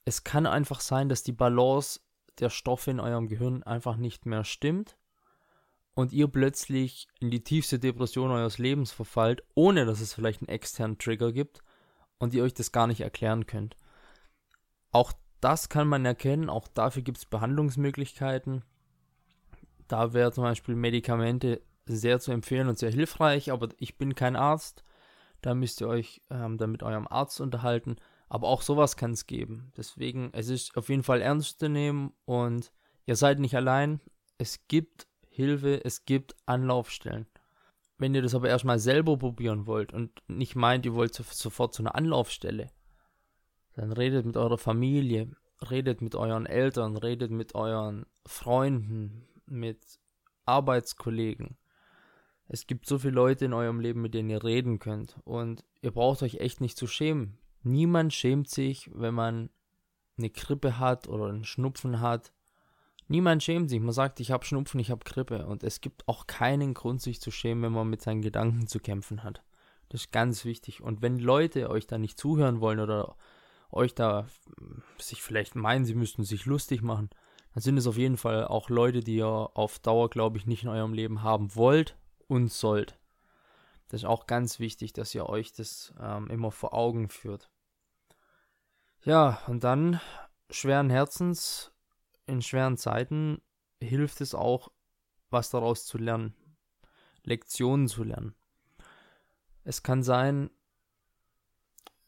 Es 0.06 0.24
kann 0.24 0.46
einfach 0.46 0.82
sein, 0.82 1.08
dass 1.08 1.24
die 1.24 1.32
Balance 1.32 2.02
der 2.40 2.50
Stoff 2.50 2.88
in 2.88 3.00
eurem 3.00 3.28
Gehirn 3.28 3.64
einfach 3.64 3.96
nicht 3.96 4.26
mehr 4.26 4.44
stimmt 4.44 4.98
und 5.96 6.12
ihr 6.12 6.28
plötzlich 6.28 7.08
in 7.20 7.30
die 7.30 7.44
tiefste 7.44 7.80
Depression 7.80 8.32
eures 8.32 8.58
Lebens 8.58 8.92
verfallt, 8.92 9.44
ohne 9.54 9.86
dass 9.86 10.02
es 10.02 10.14
vielleicht 10.14 10.42
einen 10.42 10.50
externen 10.50 10.98
Trigger 10.98 11.32
gibt 11.32 11.62
und 12.18 12.34
ihr 12.34 12.44
euch 12.44 12.54
das 12.54 12.72
gar 12.72 12.88
nicht 12.88 13.02
erklären 13.02 13.46
könnt. 13.46 13.78
Auch 14.92 15.14
das 15.44 15.68
kann 15.70 15.88
man 15.88 16.06
erkennen, 16.06 16.50
auch 16.50 16.68
dafür 16.68 17.02
gibt 17.02 17.18
es 17.18 17.26
Behandlungsmöglichkeiten. 17.26 18.64
Da 19.88 20.14
wäre 20.14 20.32
zum 20.32 20.44
Beispiel 20.44 20.76
Medikamente 20.76 21.62
sehr 21.86 22.20
zu 22.20 22.32
empfehlen 22.32 22.70
und 22.70 22.78
sehr 22.78 22.92
hilfreich, 22.92 23.52
aber 23.52 23.70
ich 23.78 23.98
bin 23.98 24.16
kein 24.16 24.36
Arzt. 24.38 24.84
Da 25.42 25.54
müsst 25.54 25.82
ihr 25.82 25.88
euch 25.90 26.22
ähm, 26.30 26.58
dann 26.58 26.72
mit 26.72 26.84
eurem 26.84 27.08
Arzt 27.08 27.42
unterhalten. 27.42 27.98
Aber 28.30 28.48
auch 28.48 28.62
sowas 28.62 28.96
kann 28.96 29.12
es 29.12 29.28
geben. 29.28 29.72
Deswegen, 29.76 30.30
es 30.32 30.48
ist 30.48 30.78
auf 30.78 30.90
jeden 30.90 31.04
Fall 31.04 31.22
ernst 31.22 31.60
zu 31.60 31.68
nehmen 31.68 32.14
und 32.26 32.72
ihr 33.06 33.16
seid 33.16 33.40
nicht 33.40 33.56
allein. 33.56 34.00
Es 34.38 34.68
gibt 34.68 35.08
Hilfe, 35.30 35.84
es 35.84 36.06
gibt 36.06 36.36
Anlaufstellen. 36.46 37.28
Wenn 37.98 38.16
ihr 38.16 38.22
das 38.22 38.34
aber 38.34 38.50
erstmal 38.50 38.80
selber 38.80 39.18
probieren 39.18 39.68
wollt 39.68 39.94
und 39.94 40.24
nicht 40.28 40.56
meint, 40.56 40.86
ihr 40.86 40.96
wollt 40.96 41.14
sofort 41.14 41.74
zu 41.74 41.84
einer 41.84 41.96
Anlaufstelle, 41.96 42.72
dann 43.76 43.92
redet 43.92 44.26
mit 44.26 44.38
eurer 44.38 44.58
Familie, 44.58 45.32
redet 45.70 46.02
mit 46.02 46.16
euren 46.16 46.46
Eltern, 46.46 46.98
redet 46.98 47.32
mit 47.32 47.56
euren 47.56 48.06
Freunden, 48.26 49.28
mit 49.46 50.00
Arbeitskollegen. 50.46 51.58
Es 52.48 52.68
gibt 52.68 52.86
so 52.86 53.00
viele 53.00 53.14
Leute 53.14 53.46
in 53.46 53.54
eurem 53.54 53.80
Leben, 53.80 54.02
mit 54.02 54.14
denen 54.14 54.30
ihr 54.30 54.44
reden 54.44 54.80
könnt. 54.80 55.18
Und 55.24 55.64
ihr 55.82 55.92
braucht 55.92 56.22
euch 56.22 56.36
echt 56.36 56.62
nicht 56.62 56.78
zu 56.78 56.88
schämen. 56.88 57.38
Niemand 57.64 58.14
schämt 58.14 58.50
sich, 58.50 58.92
wenn 58.94 59.14
man 59.14 59.50
eine 60.18 60.30
Grippe 60.30 60.78
hat 60.78 61.08
oder 61.08 61.28
einen 61.28 61.46
Schnupfen 61.46 62.02
hat. 62.02 62.34
Niemand 63.08 63.42
schämt 63.42 63.70
sich. 63.70 63.80
Man 63.80 63.94
sagt, 63.94 64.20
ich 64.20 64.32
habe 64.32 64.46
Schnupfen, 64.46 64.80
ich 64.80 64.92
habe 64.92 65.04
Grippe. 65.06 65.46
Und 65.48 65.64
es 65.64 65.82
gibt 65.82 66.08
auch 66.08 66.28
keinen 66.28 66.74
Grund, 66.74 67.02
sich 67.02 67.22
zu 67.22 67.32
schämen, 67.32 67.64
wenn 67.64 67.72
man 67.72 67.90
mit 67.90 68.02
seinen 68.02 68.22
Gedanken 68.22 68.68
zu 68.68 68.80
kämpfen 68.80 69.24
hat. 69.24 69.44
Das 69.90 70.02
ist 70.02 70.12
ganz 70.12 70.46
wichtig. 70.46 70.82
Und 70.82 71.02
wenn 71.02 71.20
Leute 71.20 71.70
euch 71.70 71.88
da 71.88 71.98
nicht 71.98 72.20
zuhören 72.20 72.60
wollen 72.60 72.80
oder 72.80 73.16
euch 73.74 73.96
da 73.96 74.28
sich 75.00 75.22
vielleicht 75.22 75.56
meinen, 75.56 75.86
sie 75.86 75.96
müssten 75.96 76.24
sich 76.24 76.46
lustig 76.46 76.82
machen, 76.82 77.10
dann 77.54 77.62
sind 77.62 77.78
es 77.78 77.88
auf 77.88 77.98
jeden 77.98 78.18
Fall 78.18 78.48
auch 78.48 78.70
Leute, 78.70 79.02
die 79.02 79.18
ihr 79.18 79.28
auf 79.28 79.80
Dauer, 79.80 80.10
glaube 80.10 80.38
ich, 80.38 80.46
nicht 80.46 80.64
in 80.64 80.70
eurem 80.70 80.94
Leben 80.94 81.24
haben 81.24 81.56
wollt 81.56 81.98
und 82.28 82.52
sollt. 82.52 82.98
Das 83.90 84.02
ist 84.02 84.06
auch 84.06 84.26
ganz 84.26 84.60
wichtig, 84.60 84.94
dass 84.94 85.14
ihr 85.14 85.28
euch 85.28 85.54
das 85.54 85.94
ähm, 86.00 86.28
immer 86.28 86.52
vor 86.52 86.74
Augen 86.74 87.10
führt. 87.10 87.52
Ja, 89.04 89.42
und 89.48 89.64
dann 89.64 90.00
schweren 90.50 90.90
Herzens, 90.90 91.72
in 92.26 92.42
schweren 92.42 92.78
Zeiten 92.78 93.42
hilft 93.82 94.22
es 94.22 94.34
auch, 94.34 94.72
was 95.30 95.50
daraus 95.50 95.86
zu 95.86 95.98
lernen, 95.98 96.34
Lektionen 97.24 97.88
zu 97.88 98.04
lernen. 98.04 98.34
Es 99.64 99.84
kann 99.84 100.04
sein, 100.04 100.50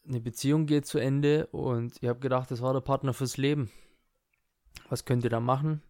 eine 0.08 0.20
Beziehung 0.20 0.66
geht 0.66 0.86
zu 0.86 0.98
Ende 0.98 1.46
und 1.48 2.02
ihr 2.02 2.10
habt 2.10 2.20
gedacht, 2.20 2.50
das 2.50 2.62
war 2.62 2.72
der 2.72 2.80
Partner 2.80 3.12
fürs 3.12 3.36
Leben. 3.36 3.70
Was 4.88 5.04
könnt 5.04 5.24
ihr 5.24 5.30
da 5.30 5.40
machen? 5.40 5.82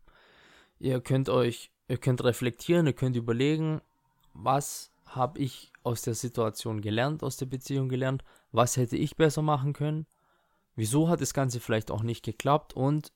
Ihr 0.79 1.01
könnt 1.01 1.29
euch, 1.29 1.71
ihr 1.89 1.99
könnt 1.99 2.25
reflektieren, 2.25 2.87
ihr 2.87 2.93
könnt 2.93 3.17
überlegen, 3.17 3.81
was 4.33 4.93
habe 5.07 5.39
ich 5.41 5.73
aus 5.83 6.03
der 6.03 6.15
Situation 6.15 6.81
gelernt, 6.81 7.23
aus 7.23 7.37
der 7.37 7.47
Beziehung 7.47 7.89
gelernt, 7.89 8.25
was 8.53 8.77
hätte 8.77 8.97
ich 8.97 9.17
besser 9.17 9.43
machen 9.43 9.73
können, 9.73 10.07
wieso 10.75 11.09
hat 11.09 11.21
das 11.21 11.35
Ganze 11.35 11.61
vielleicht 11.61 11.91
auch 11.91 12.03
nicht 12.03 12.25
geklappt 12.25 12.75
und 12.75 13.13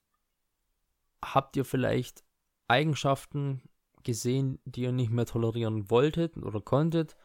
habt 1.22 1.56
ihr 1.56 1.64
vielleicht 1.64 2.24
Eigenschaften 2.68 3.62
gesehen, 4.02 4.60
die 4.64 4.82
ihr 4.82 4.92
nicht 4.92 5.10
mehr 5.10 5.26
tolerieren 5.26 5.90
wolltet 5.90 6.36
oder 6.38 6.60
konntet 6.60 7.16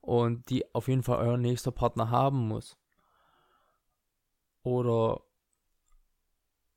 und 0.00 0.48
die 0.50 0.72
auf 0.74 0.88
jeden 0.88 1.02
Fall 1.02 1.18
euer 1.18 1.36
nächster 1.36 1.72
Partner 1.72 2.10
haben 2.10 2.46
muss. 2.46 2.76
Oder 4.62 5.22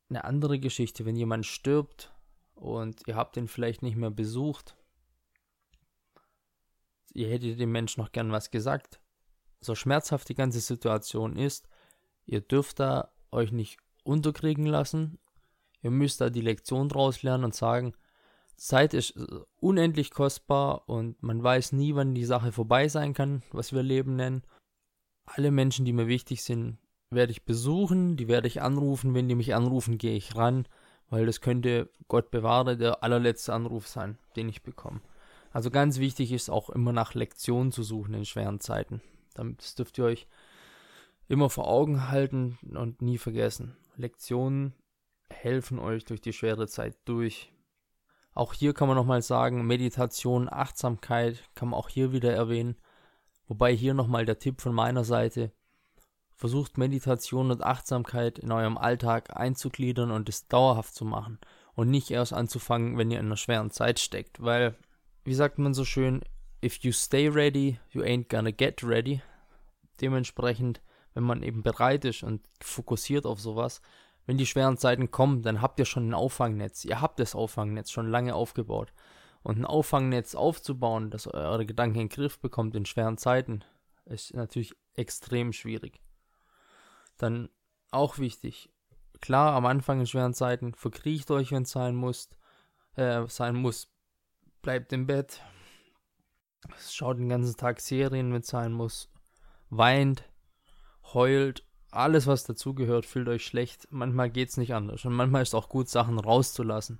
eine 0.10 0.24
andere 0.24 0.60
Geschichte, 0.60 1.06
wenn 1.06 1.16
jemand 1.16 1.46
stirbt 1.46 2.14
und 2.56 3.02
ihr 3.08 3.16
habt 3.16 3.36
ihn 3.38 3.48
vielleicht 3.48 3.82
nicht 3.82 3.96
mehr 3.96 4.12
besucht. 4.12 4.76
Ihr 7.14 7.30
hättet 7.30 7.60
dem 7.60 7.72
Menschen 7.72 8.02
noch 8.02 8.12
gern 8.12 8.32
was 8.32 8.52
gesagt. 8.52 9.00
So 9.62 9.76
schmerzhaft 9.76 10.30
die 10.30 10.36
ganze 10.36 10.60
Situation 10.60 11.38
ist, 11.38 11.68
ihr 12.26 12.42
dürft 12.42 12.80
da 12.80 13.14
euch 13.32 13.52
nicht 13.52 13.80
unterkriegen 14.04 14.66
lassen. 14.66 15.20
Ihr 15.82 15.92
müsst 15.92 16.22
da 16.22 16.30
die 16.30 16.42
Lektion 16.42 16.90
draus 16.90 17.24
lernen 17.24 17.46
und 17.46 17.56
sagen, 17.56 17.94
Zeit 18.56 18.94
ist 18.94 19.18
unendlich 19.56 20.12
kostbar 20.12 20.88
und 20.88 21.22
man 21.24 21.42
weiß 21.44 21.72
nie, 21.74 21.96
wann 21.96 22.14
die 22.14 22.26
Sache 22.26 22.52
vorbei 22.52 22.88
sein 22.88 23.14
kann, 23.14 23.44
was 23.52 23.74
wir 23.74 23.84
Leben 23.84 24.16
nennen. 24.16 24.44
Alle 25.26 25.52
Menschen, 25.52 25.86
die 25.86 25.94
mir 25.94 26.08
wichtig 26.08 26.44
sind, 26.44 26.78
werde 27.16 27.32
ich 27.32 27.44
besuchen, 27.44 28.18
die 28.18 28.28
werde 28.28 28.48
ich 28.48 28.62
anrufen. 28.62 29.14
Wenn 29.14 29.28
die 29.28 29.36
mich 29.36 29.56
anrufen, 29.56 29.98
gehe 29.98 30.16
ich 30.16 30.36
ran, 30.36 30.68
weil 31.10 31.26
das 31.26 31.42
könnte, 31.42 31.90
Gott 32.08 32.32
bewahre, 32.32 32.78
der 32.78 33.04
allerletzte 33.04 33.54
Anruf 33.54 33.88
sein, 33.88 34.18
den 34.36 34.50
ich 34.50 34.64
bekomme. 34.64 35.02
Also 35.52 35.70
ganz 35.70 36.00
wichtig 36.00 36.32
ist 36.32 36.50
auch 36.50 36.70
immer 36.70 36.94
nach 36.94 37.14
Lektionen 37.14 37.72
zu 37.72 37.84
suchen 37.84 38.16
in 38.16 38.26
schweren 38.26 38.60
Zeiten. 38.60 39.02
Das 39.36 39.76
dürft 39.76 39.98
ihr 39.98 40.06
euch 40.06 40.28
immer 41.28 41.50
vor 41.50 41.68
Augen 41.68 42.10
halten 42.10 42.58
und 42.76 43.02
nie 43.02 43.18
vergessen. 43.18 43.78
Lektionen 43.96 44.74
helfen 45.30 45.80
euch 45.80 46.06
durch 46.06 46.22
die 46.22 46.34
schwere 46.34 46.68
Zeit 46.68 46.96
durch. 47.06 47.52
Auch 48.34 48.54
hier 48.54 48.74
kann 48.74 48.88
man 48.88 48.98
nochmal 48.98 49.22
sagen, 49.22 49.66
Meditation, 49.66 50.50
Achtsamkeit 50.52 51.44
kann 51.54 51.70
man 51.70 51.80
auch 51.80 51.90
hier 51.90 52.12
wieder 52.12 52.34
erwähnen. 52.34 52.76
Wobei 53.48 53.76
hier 53.76 53.94
nochmal 53.94 54.26
der 54.26 54.40
Tipp 54.40 54.62
von 54.62 54.74
meiner 54.74 55.04
Seite, 55.04 55.52
Versucht 56.36 56.78
Meditation 56.78 57.52
und 57.52 57.64
Achtsamkeit 57.64 58.40
in 58.40 58.52
eurem 58.52 58.78
Alltag 58.78 59.36
einzugliedern 59.36 60.12
und 60.12 60.28
es 60.30 60.48
dauerhaft 60.48 60.94
zu 60.94 61.06
machen 61.06 61.40
und 61.76 61.90
nicht 61.90 62.12
erst 62.12 62.34
anzufangen, 62.34 62.98
wenn 62.98 63.12
ihr 63.12 63.20
in 63.20 63.28
einer 63.28 63.38
schweren 63.38 63.72
Zeit 63.72 64.00
steckt, 64.00 64.42
weil, 64.42 64.76
wie 65.24 65.34
sagt 65.34 65.60
man 65.60 65.74
so 65.74 65.86
schön, 65.86 66.22
if 66.64 66.78
you 66.80 66.92
stay 66.92 67.28
ready, 67.28 67.80
you 67.92 68.02
ain't 68.02 68.30
gonna 68.30 68.52
get 68.52 68.84
ready. 68.84 69.22
Dementsprechend, 70.02 70.82
wenn 71.14 71.24
man 71.24 71.44
eben 71.44 71.64
bereit 71.64 72.06
ist 72.06 72.24
und 72.24 72.42
fokussiert 72.62 73.26
auf 73.26 73.40
sowas, 73.40 73.82
wenn 74.26 74.38
die 74.38 74.46
schweren 74.46 74.78
Zeiten 74.78 75.12
kommen, 75.12 75.42
dann 75.42 75.62
habt 75.62 75.80
ihr 75.80 75.86
schon 75.86 76.10
ein 76.10 76.14
Auffangnetz. 76.14 76.86
Ihr 76.86 77.02
habt 77.02 77.20
das 77.20 77.36
Auffangnetz 77.36 77.92
schon 77.92 78.10
lange 78.10 78.36
aufgebaut. 78.36 78.94
Und 79.44 79.58
ein 79.58 79.66
Auffangnetz 79.66 80.36
aufzubauen, 80.36 81.10
das 81.10 81.28
eure 81.28 81.66
Gedanken 81.66 82.00
in 82.00 82.08
den 82.08 82.16
Griff 82.16 82.40
bekommt 82.40 82.76
in 82.76 82.86
schweren 82.86 83.18
Zeiten, 83.18 83.66
ist 84.06 84.34
natürlich 84.34 84.74
extrem 84.96 85.52
schwierig. 85.52 86.00
Dann 87.18 87.50
auch 87.92 88.18
wichtig. 88.18 88.70
Klar, 89.22 89.54
am 89.54 89.66
Anfang 89.66 90.00
in 90.00 90.08
schweren 90.08 90.34
Zeiten 90.34 90.74
verkriecht 90.74 91.32
euch, 91.32 91.52
wenn 91.52 91.64
es 91.64 91.72
sein 91.72 91.96
muss. 91.96 92.30
Äh, 92.96 93.28
sein 93.28 93.56
muss. 93.56 93.92
Bleibt 94.62 94.92
im 94.94 95.08
Bett. 95.08 95.42
Schaut 96.90 97.18
den 97.18 97.30
ganzen 97.30 97.56
Tag 97.58 97.80
Serien, 97.80 98.34
wenn 98.34 98.42
es 98.42 98.48
sein 98.48 98.74
muss. 98.74 99.10
Weint. 99.70 100.24
Heult. 101.14 101.66
Alles, 101.92 102.26
was 102.26 102.44
dazugehört, 102.44 103.06
fühlt 103.06 103.28
euch 103.28 103.46
schlecht. 103.46 103.88
Manchmal 103.92 104.30
geht 104.30 104.50
es 104.50 104.58
nicht 104.58 104.74
anders. 104.74 105.06
Und 105.06 105.14
manchmal 105.14 105.44
ist 105.44 105.54
auch 105.54 105.70
gut, 105.70 105.90
Sachen 105.90 106.20
rauszulassen. 106.20 107.00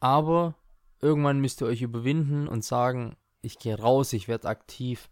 Aber 0.00 0.54
irgendwann 1.00 1.40
müsst 1.40 1.62
ihr 1.62 1.66
euch 1.66 1.80
überwinden 1.80 2.46
und 2.46 2.64
sagen, 2.64 3.16
ich 3.40 3.58
gehe 3.58 3.78
raus, 3.78 4.12
ich 4.12 4.28
werde 4.28 4.48
aktiv. 4.48 5.08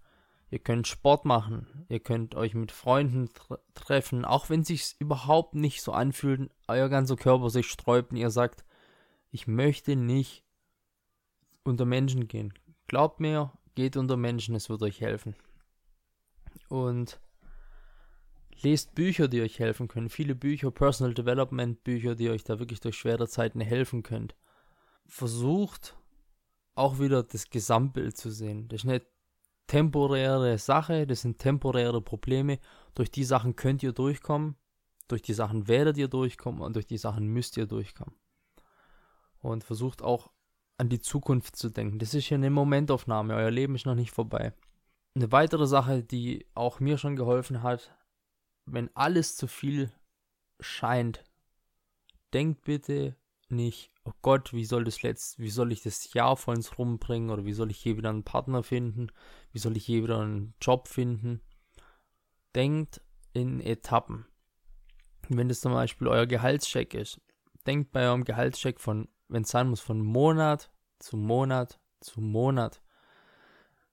Ihr 0.53 0.59
könnt 0.59 0.87
Sport 0.87 1.25
machen, 1.25 1.87
ihr 1.89 2.01
könnt 2.01 2.35
euch 2.35 2.53
mit 2.53 2.73
Freunden 2.73 3.33
tre 3.33 3.59
treffen, 3.73 4.27
auch 4.27 4.51
wenn 4.51 4.65
sich 4.65 4.97
überhaupt 4.99 5.55
nicht 5.55 5.81
so 5.81 5.93
anfühlt, 5.93 6.51
euer 6.69 6.91
ganzer 6.91 7.17
Körper 7.17 7.49
sich 7.49 7.71
sträubt 7.71 8.11
und 8.11 8.19
ihr 8.19 8.29
sagt, 8.29 8.63
ich 9.31 9.47
möchte 9.47 9.97
nicht 9.97 10.45
unter 11.65 11.87
Menschen 11.87 12.29
gehen. 12.29 12.53
Glaubt 12.87 13.19
mir, 13.19 13.51
geht 13.75 13.97
unter 13.97 14.19
Menschen, 14.19 14.55
es 14.55 14.69
wird 14.69 14.83
euch 14.83 15.01
helfen. 15.01 15.37
Und 16.69 17.19
lest 18.61 18.95
Bücher, 18.95 19.29
die 19.29 19.41
euch 19.41 19.59
helfen 19.59 19.89
können. 19.89 20.11
Viele 20.11 20.35
Bücher, 20.35 20.71
Personal 20.71 21.15
Development 21.15 21.83
Bücher, 21.83 22.15
die 22.15 22.29
euch 22.29 22.45
da 22.45 22.59
wirklich 22.59 22.81
durch 22.81 22.99
schwere 22.99 23.27
Zeiten 23.27 23.63
helfen 23.63 24.03
könnt. 24.03 24.37
Versucht 25.07 25.97
auch 26.75 26.99
wieder 26.99 27.23
das 27.23 27.49
Gesamtbild 27.49 28.19
zu 28.19 28.31
sehen. 28.31 28.69
Das 28.69 28.81
ist 28.81 28.85
nicht 28.85 29.07
temporäre 29.73 30.59
Sache, 30.59 31.07
das 31.07 31.23
sind 31.23 31.39
temporäre 31.39 32.03
Probleme. 32.03 32.59
Durch 32.95 33.11
die 33.11 33.25
Sachen 33.25 33.57
könnt 33.57 33.83
ihr 33.83 33.95
durchkommen, 33.95 34.57
durch 35.09 35.23
die 35.23 35.33
Sachen 35.33 35.67
werdet 35.67 35.97
ihr 35.97 36.09
durchkommen 36.09 36.61
und 36.61 36.77
durch 36.77 36.87
die 36.87 36.99
Sachen 36.99 37.27
müsst 37.29 37.57
ihr 37.57 37.65
durchkommen. 37.65 38.15
Und 39.39 39.65
versucht 39.65 40.03
auch 40.03 40.31
an 40.77 40.91
die 40.91 41.01
Zukunft 41.01 41.57
zu 41.57 41.71
denken. 41.71 41.99
Das 41.99 42.13
ist 42.13 42.29
ja 42.29 42.35
eine 42.35 42.51
Momentaufnahme, 42.51 43.35
euer 43.35 43.51
Leben 43.51 43.75
ist 43.75 43.87
noch 43.87 43.95
nicht 43.95 44.11
vorbei. 44.11 44.53
Eine 45.15 45.33
weitere 45.33 45.67
Sache, 45.67 46.03
die 46.03 46.47
auch 46.55 46.79
mir 46.79 46.99
schon 46.99 47.17
geholfen 47.17 47.63
hat, 47.63 47.97
wenn 48.67 48.95
alles 48.95 49.37
zu 49.37 49.47
viel 49.47 49.91
scheint, 50.61 51.25
denkt 52.35 52.65
bitte 52.65 53.17
nicht, 53.49 53.91
oh 54.05 54.13
Gott, 54.21 54.53
wie 54.53 54.65
soll 54.65 54.85
das 54.85 55.03
letzt, 55.03 55.39
wie 55.39 55.51
soll 55.51 55.73
ich 55.73 55.83
das 55.83 56.13
Jahr 56.13 56.37
vor 56.37 56.55
uns 56.55 56.79
rumbringen 56.79 57.31
oder 57.31 57.45
wie 57.45 57.53
soll 57.53 57.71
ich 57.71 57.79
hier 57.79 57.97
wieder 57.97 58.11
einen 58.11 58.25
Partner 58.25 58.63
finden, 58.63 59.09
wie 59.53 59.59
soll 59.59 59.77
ich 59.77 59.87
hier 59.87 60.03
wieder 60.03 60.21
einen 60.21 60.55
Job 60.61 60.89
finden. 60.89 61.41
Denkt 62.55 63.01
in 63.33 63.61
Etappen. 63.61 64.27
Wenn 65.29 65.49
das 65.49 65.61
zum 65.61 65.73
Beispiel 65.73 66.09
euer 66.09 66.27
Gehaltscheck 66.27 66.95
ist, 66.95 67.21
denkt 67.67 67.93
bei 67.93 68.03
eurem 68.03 68.25
Gehaltscheck 68.25 68.81
von, 68.81 69.09
wenn 69.29 69.43
es 69.43 69.51
sein 69.51 69.69
muss, 69.69 69.81
von 69.81 70.01
Monat 70.01 70.71
zu 70.99 71.17
Monat 71.17 71.79
zu 72.01 72.21
Monat. 72.21 72.83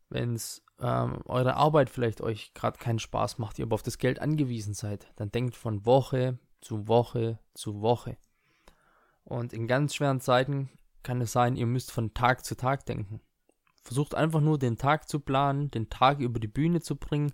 Wenn 0.09 0.33
es 0.33 0.63
ähm, 0.79 1.21
eure 1.25 1.55
Arbeit 1.55 1.89
vielleicht 1.89 2.21
euch 2.21 2.53
gerade 2.53 2.79
keinen 2.79 2.99
Spaß 2.99 3.37
macht, 3.37 3.59
ihr 3.59 3.65
aber 3.65 3.75
auf 3.75 3.83
das 3.83 3.97
Geld 3.97 4.19
angewiesen 4.19 4.73
seid, 4.73 5.11
dann 5.17 5.31
denkt 5.31 5.55
von 5.55 5.85
Woche 5.85 6.39
zu 6.61 6.87
Woche 6.87 7.39
zu 7.53 7.81
Woche. 7.81 8.17
Und 9.23 9.53
in 9.53 9.67
ganz 9.67 9.95
schweren 9.95 10.19
Zeiten 10.19 10.69
kann 11.03 11.21
es 11.21 11.31
sein, 11.31 11.55
ihr 11.55 11.67
müsst 11.67 11.91
von 11.91 12.13
Tag 12.13 12.43
zu 12.43 12.55
Tag 12.55 12.85
denken. 12.85 13.21
Versucht 13.89 14.13
einfach 14.13 14.39
nur 14.39 14.59
den 14.59 14.77
Tag 14.77 15.09
zu 15.09 15.19
planen, 15.19 15.71
den 15.71 15.89
Tag 15.89 16.19
über 16.19 16.39
die 16.39 16.47
Bühne 16.47 16.79
zu 16.79 16.95
bringen 16.95 17.33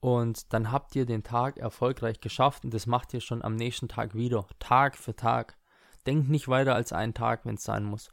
und 0.00 0.54
dann 0.54 0.72
habt 0.72 0.96
ihr 0.96 1.04
den 1.04 1.22
Tag 1.22 1.58
erfolgreich 1.58 2.22
geschafft 2.22 2.64
und 2.64 2.72
das 2.72 2.86
macht 2.86 3.12
ihr 3.12 3.20
schon 3.20 3.42
am 3.42 3.56
nächsten 3.56 3.86
Tag 3.86 4.14
wieder, 4.14 4.46
Tag 4.58 4.96
für 4.96 5.14
Tag. 5.14 5.58
Denkt 6.06 6.30
nicht 6.30 6.48
weiter 6.48 6.74
als 6.74 6.94
einen 6.94 7.12
Tag, 7.12 7.44
wenn 7.44 7.56
es 7.56 7.62
sein 7.62 7.84
muss. 7.84 8.08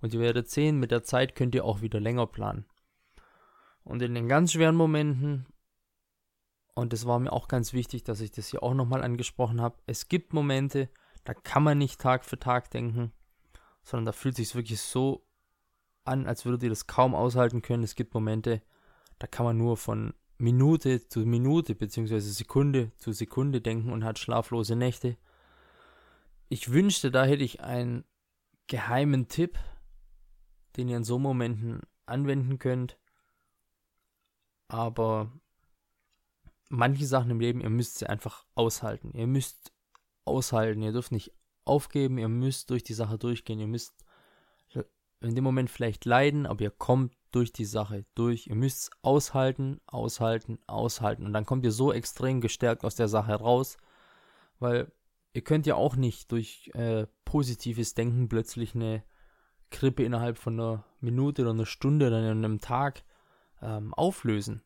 Und 0.00 0.14
ihr 0.14 0.20
werdet 0.20 0.48
sehen, 0.48 0.78
mit 0.78 0.92
der 0.92 1.02
Zeit 1.02 1.34
könnt 1.34 1.56
ihr 1.56 1.64
auch 1.64 1.80
wieder 1.80 1.98
länger 1.98 2.28
planen. 2.28 2.66
Und 3.82 4.00
in 4.00 4.14
den 4.14 4.28
ganz 4.28 4.52
schweren 4.52 4.76
Momenten, 4.76 5.46
und 6.76 6.92
das 6.92 7.04
war 7.04 7.18
mir 7.18 7.32
auch 7.32 7.48
ganz 7.48 7.72
wichtig, 7.72 8.04
dass 8.04 8.20
ich 8.20 8.30
das 8.30 8.46
hier 8.46 8.62
auch 8.62 8.74
nochmal 8.74 9.02
angesprochen 9.02 9.60
habe, 9.60 9.76
es 9.86 10.06
gibt 10.06 10.32
Momente, 10.32 10.88
da 11.24 11.34
kann 11.34 11.64
man 11.64 11.78
nicht 11.78 12.00
Tag 12.00 12.24
für 12.24 12.38
Tag 12.38 12.70
denken, 12.70 13.10
sondern 13.82 14.06
da 14.06 14.12
fühlt 14.12 14.36
sich 14.36 14.54
wirklich 14.54 14.80
so 14.80 15.26
an, 16.04 16.26
als 16.26 16.44
würdet 16.44 16.62
ihr 16.64 16.68
das 16.68 16.86
kaum 16.86 17.14
aushalten 17.14 17.62
können. 17.62 17.82
Es 17.82 17.94
gibt 17.94 18.14
Momente, 18.14 18.62
da 19.18 19.26
kann 19.26 19.44
man 19.46 19.56
nur 19.56 19.76
von 19.76 20.14
Minute 20.38 21.06
zu 21.08 21.20
Minute 21.20 21.74
bzw. 21.74 22.18
Sekunde 22.18 22.90
zu 22.98 23.12
Sekunde 23.12 23.60
denken 23.60 23.92
und 23.92 24.04
hat 24.04 24.18
schlaflose 24.18 24.74
Nächte. 24.74 25.16
Ich 26.48 26.72
wünschte, 26.72 27.10
da 27.10 27.24
hätte 27.24 27.44
ich 27.44 27.60
einen 27.60 28.04
geheimen 28.66 29.28
Tipp, 29.28 29.58
den 30.76 30.88
ihr 30.88 30.96
in 30.96 31.04
so 31.04 31.18
Momenten 31.18 31.80
anwenden 32.06 32.58
könnt. 32.58 32.98
Aber 34.68 35.30
manche 36.68 37.06
Sachen 37.06 37.30
im 37.30 37.40
Leben, 37.40 37.60
ihr 37.60 37.70
müsst 37.70 37.98
sie 37.98 38.08
einfach 38.08 38.44
aushalten. 38.54 39.12
Ihr 39.14 39.26
müsst 39.26 39.72
aushalten. 40.24 40.82
Ihr 40.82 40.92
dürft 40.92 41.12
nicht 41.12 41.32
aufgeben. 41.64 42.18
Ihr 42.18 42.28
müsst 42.28 42.70
durch 42.70 42.82
die 42.82 42.94
Sache 42.94 43.18
durchgehen. 43.18 43.60
Ihr 43.60 43.66
müsst 43.66 44.01
in 45.22 45.34
dem 45.34 45.44
Moment 45.44 45.70
vielleicht 45.70 46.04
leiden, 46.04 46.46
aber 46.46 46.62
ihr 46.62 46.70
kommt 46.70 47.14
durch 47.32 47.52
die 47.52 47.64
Sache 47.64 48.04
durch. 48.14 48.46
Ihr 48.46 48.54
müsst 48.54 48.78
es 48.78 48.90
aushalten, 49.02 49.80
aushalten, 49.86 50.58
aushalten. 50.66 51.24
Und 51.24 51.32
dann 51.32 51.46
kommt 51.46 51.64
ihr 51.64 51.72
so 51.72 51.92
extrem 51.92 52.40
gestärkt 52.40 52.84
aus 52.84 52.94
der 52.94 53.08
Sache 53.08 53.34
raus, 53.34 53.78
weil 54.58 54.92
ihr 55.32 55.42
könnt 55.42 55.66
ja 55.66 55.74
auch 55.74 55.96
nicht 55.96 56.30
durch 56.30 56.70
äh, 56.74 57.06
positives 57.24 57.94
Denken 57.94 58.28
plötzlich 58.28 58.74
eine 58.74 59.02
Grippe 59.70 60.04
innerhalb 60.04 60.38
von 60.38 60.60
einer 60.60 60.84
Minute 61.00 61.42
oder 61.42 61.52
einer 61.52 61.66
Stunde 61.66 62.08
oder 62.08 62.18
einem 62.18 62.60
Tag 62.60 63.02
ähm, 63.62 63.94
auflösen. 63.94 64.62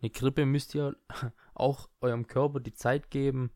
Eine 0.00 0.10
Grippe 0.10 0.44
müsst 0.44 0.74
ihr 0.74 0.96
auch 1.54 1.88
eurem 2.00 2.26
Körper 2.26 2.60
die 2.60 2.74
Zeit 2.74 3.10
geben, 3.10 3.50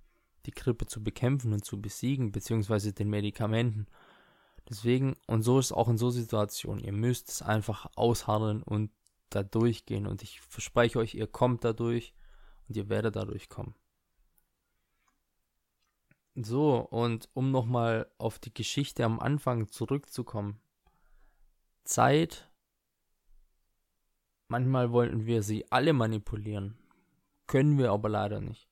die 0.46 0.52
Grippe 0.52 0.86
zu 0.86 1.02
bekämpfen 1.02 1.52
und 1.52 1.64
zu 1.64 1.80
besiegen, 1.80 2.32
beziehungsweise 2.32 2.92
den 2.92 3.10
Medikamenten. 3.10 3.86
Deswegen, 4.68 5.16
und 5.26 5.42
so 5.42 5.58
ist 5.58 5.66
es 5.66 5.72
auch 5.72 5.88
in 5.88 5.98
so 5.98 6.10
Situationen, 6.10 6.82
ihr 6.82 6.92
müsst 6.92 7.28
es 7.28 7.42
einfach 7.42 7.86
ausharren 7.96 8.62
und 8.62 8.90
da 9.30 9.42
durchgehen. 9.42 10.06
Und 10.06 10.22
ich 10.22 10.40
verspreche 10.40 10.98
euch, 10.98 11.14
ihr 11.14 11.26
kommt 11.26 11.64
dadurch 11.64 12.14
und 12.68 12.76
ihr 12.76 12.88
werdet 12.88 13.16
dadurch 13.16 13.48
kommen. 13.48 13.74
So, 16.34 16.76
und 16.78 17.28
um 17.34 17.50
nochmal 17.50 18.10
auf 18.16 18.38
die 18.38 18.54
Geschichte 18.54 19.04
am 19.04 19.20
Anfang 19.20 19.68
zurückzukommen. 19.68 20.60
Zeit, 21.84 22.50
manchmal 24.48 24.92
wollten 24.92 25.26
wir 25.26 25.42
sie 25.42 25.70
alle 25.70 25.92
manipulieren, 25.92 26.78
können 27.46 27.76
wir 27.76 27.90
aber 27.90 28.08
leider 28.08 28.40
nicht. 28.40 28.68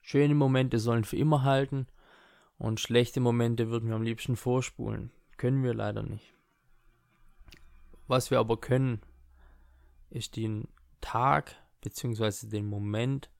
Schöne 0.00 0.34
Momente 0.34 0.80
sollen 0.80 1.04
für 1.04 1.16
immer 1.16 1.44
halten 1.44 1.86
und 2.58 2.80
schlechte 2.80 3.20
Momente 3.20 3.70
würden 3.70 3.88
wir 3.88 3.96
am 3.96 4.02
liebsten 4.02 4.34
vorspulen. 4.34 5.12
Können 5.36 5.62
wir 5.62 5.74
leider 5.74 6.02
nicht. 6.02 6.34
Was 8.06 8.30
wir 8.30 8.38
aber 8.38 8.60
können, 8.60 9.00
ist 10.10 10.36
den 10.36 10.68
Tag 11.00 11.56
bzw. 11.80 12.48
den 12.48 12.66
Moment, 12.66 13.30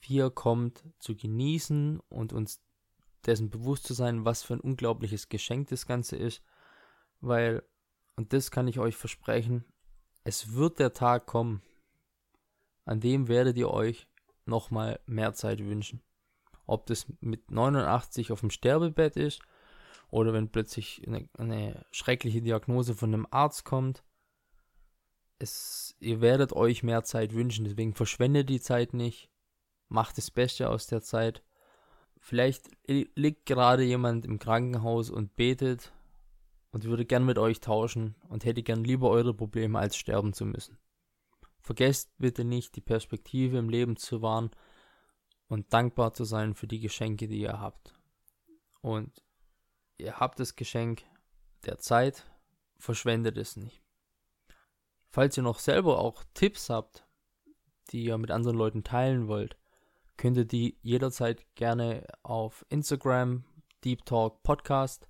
wie 0.00 0.18
er 0.18 0.30
kommt, 0.30 0.84
zu 0.98 1.16
genießen 1.16 2.00
und 2.08 2.32
uns 2.32 2.60
dessen 3.26 3.50
bewusst 3.50 3.86
zu 3.86 3.94
sein, 3.94 4.24
was 4.24 4.42
für 4.42 4.54
ein 4.54 4.60
unglaubliches 4.60 5.28
Geschenk 5.28 5.68
das 5.68 5.86
Ganze 5.86 6.16
ist, 6.16 6.42
weil, 7.20 7.62
und 8.16 8.32
das 8.32 8.50
kann 8.50 8.68
ich 8.68 8.78
euch 8.78 8.96
versprechen, 8.96 9.64
es 10.24 10.52
wird 10.52 10.78
der 10.78 10.92
Tag 10.92 11.26
kommen, 11.26 11.62
an 12.84 13.00
dem 13.00 13.28
werdet 13.28 13.56
ihr 13.56 13.70
euch 13.70 14.06
nochmal 14.46 15.00
mehr 15.06 15.32
Zeit 15.34 15.60
wünschen. 15.60 16.02
Ob 16.66 16.86
das 16.86 17.06
mit 17.20 17.50
89 17.50 18.32
auf 18.32 18.40
dem 18.40 18.50
Sterbebett 18.50 19.16
ist 19.16 19.42
oder 20.14 20.32
wenn 20.32 20.48
plötzlich 20.48 21.02
eine, 21.08 21.28
eine 21.38 21.84
schreckliche 21.90 22.40
Diagnose 22.40 22.94
von 22.94 23.12
einem 23.12 23.26
Arzt 23.32 23.64
kommt. 23.64 24.04
Es, 25.40 25.96
ihr 25.98 26.20
werdet 26.20 26.52
euch 26.52 26.84
mehr 26.84 27.02
Zeit 27.02 27.34
wünschen, 27.34 27.64
deswegen 27.64 27.94
verschwendet 27.94 28.48
die 28.48 28.60
Zeit 28.60 28.94
nicht. 28.94 29.28
Macht 29.88 30.16
das 30.16 30.30
Beste 30.30 30.70
aus 30.70 30.86
der 30.86 31.02
Zeit. 31.02 31.42
Vielleicht 32.20 32.70
liegt 32.86 33.44
gerade 33.44 33.82
jemand 33.82 34.24
im 34.24 34.38
Krankenhaus 34.38 35.10
und 35.10 35.34
betet 35.34 35.92
und 36.70 36.84
würde 36.84 37.04
gern 37.04 37.26
mit 37.26 37.36
euch 37.36 37.58
tauschen 37.58 38.14
und 38.28 38.44
hätte 38.44 38.62
gern 38.62 38.84
lieber 38.84 39.10
eure 39.10 39.34
Probleme 39.34 39.80
als 39.80 39.96
sterben 39.96 40.32
zu 40.32 40.46
müssen. 40.46 40.78
Vergesst 41.58 42.12
bitte 42.18 42.44
nicht, 42.44 42.76
die 42.76 42.80
Perspektive 42.80 43.58
im 43.58 43.68
Leben 43.68 43.96
zu 43.96 44.22
wahren 44.22 44.52
und 45.48 45.72
dankbar 45.72 46.14
zu 46.14 46.22
sein 46.22 46.54
für 46.54 46.68
die 46.68 46.78
Geschenke, 46.78 47.26
die 47.26 47.40
ihr 47.40 47.58
habt. 47.58 47.96
Und 48.80 49.23
ihr 49.98 50.18
habt 50.20 50.40
das 50.40 50.56
Geschenk 50.56 51.02
der 51.64 51.78
Zeit, 51.78 52.24
verschwendet 52.78 53.36
es 53.38 53.56
nicht. 53.56 53.82
Falls 55.08 55.36
ihr 55.36 55.42
noch 55.42 55.58
selber 55.58 55.98
auch 55.98 56.24
Tipps 56.34 56.70
habt, 56.70 57.06
die 57.90 58.04
ihr 58.04 58.18
mit 58.18 58.30
anderen 58.30 58.56
Leuten 58.56 58.82
teilen 58.82 59.28
wollt, 59.28 59.56
könnt 60.16 60.36
ihr 60.36 60.44
die 60.44 60.78
jederzeit 60.82 61.44
gerne 61.54 62.06
auf 62.22 62.64
Instagram 62.68 63.44
Deep 63.84 64.04
Talk 64.04 64.42
Podcast 64.42 65.08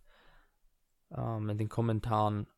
ähm, 1.11 1.49
in 1.49 1.59
den 1.59 1.68
Kommentaren 1.68 2.49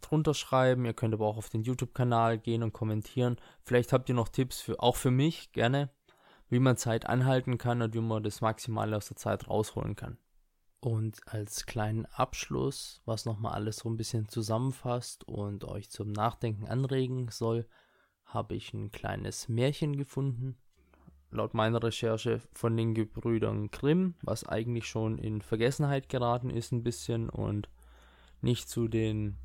drunter 0.00 0.34
schreiben. 0.34 0.84
Ihr 0.84 0.94
könnt 0.94 1.14
aber 1.14 1.26
auch 1.26 1.36
auf 1.36 1.48
den 1.48 1.62
YouTube-Kanal 1.62 2.38
gehen 2.38 2.62
und 2.62 2.72
kommentieren. 2.72 3.36
Vielleicht 3.62 3.92
habt 3.92 4.08
ihr 4.08 4.14
noch 4.14 4.28
Tipps 4.28 4.60
für 4.60 4.80
auch 4.80 4.96
für 4.96 5.10
mich 5.10 5.52
gerne, 5.52 5.90
wie 6.48 6.58
man 6.58 6.76
Zeit 6.76 7.06
anhalten 7.06 7.58
kann 7.58 7.82
und 7.82 7.94
wie 7.94 8.00
man 8.00 8.22
das 8.22 8.40
Maximale 8.40 8.96
aus 8.96 9.08
der 9.08 9.16
Zeit 9.16 9.48
rausholen 9.48 9.96
kann. 9.96 10.18
Und 10.84 11.20
als 11.28 11.64
kleinen 11.64 12.06
Abschluss, 12.06 13.02
was 13.04 13.24
nochmal 13.24 13.52
alles 13.52 13.76
so 13.76 13.88
ein 13.88 13.96
bisschen 13.96 14.28
zusammenfasst 14.28 15.22
und 15.28 15.62
euch 15.62 15.90
zum 15.90 16.10
Nachdenken 16.10 16.66
anregen 16.66 17.28
soll, 17.30 17.68
habe 18.24 18.56
ich 18.56 18.74
ein 18.74 18.90
kleines 18.90 19.48
Märchen 19.48 19.96
gefunden. 19.96 20.56
Laut 21.30 21.54
meiner 21.54 21.80
Recherche 21.80 22.40
von 22.52 22.76
den 22.76 22.94
Gebrüdern 22.94 23.70
Grimm, 23.70 24.16
was 24.22 24.44
eigentlich 24.44 24.88
schon 24.88 25.18
in 25.18 25.40
Vergessenheit 25.40 26.08
geraten 26.08 26.50
ist 26.50 26.72
ein 26.72 26.82
bisschen 26.82 27.30
und 27.30 27.70
nicht 28.40 28.68
zu 28.68 28.88
den 28.88 29.38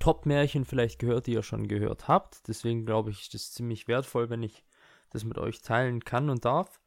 Top-Märchen 0.00 0.64
vielleicht 0.64 0.98
gehört, 0.98 1.28
die 1.28 1.34
ihr 1.34 1.44
schon 1.44 1.68
gehört 1.68 2.08
habt. 2.08 2.48
Deswegen 2.48 2.84
glaube 2.84 3.10
ich, 3.10 3.20
ist 3.20 3.36
es 3.36 3.52
ziemlich 3.52 3.86
wertvoll, 3.86 4.30
wenn 4.30 4.42
ich 4.42 4.64
das 5.10 5.22
mit 5.22 5.38
euch 5.38 5.62
teilen 5.62 6.02
kann 6.02 6.28
und 6.28 6.44
darf. 6.44 6.80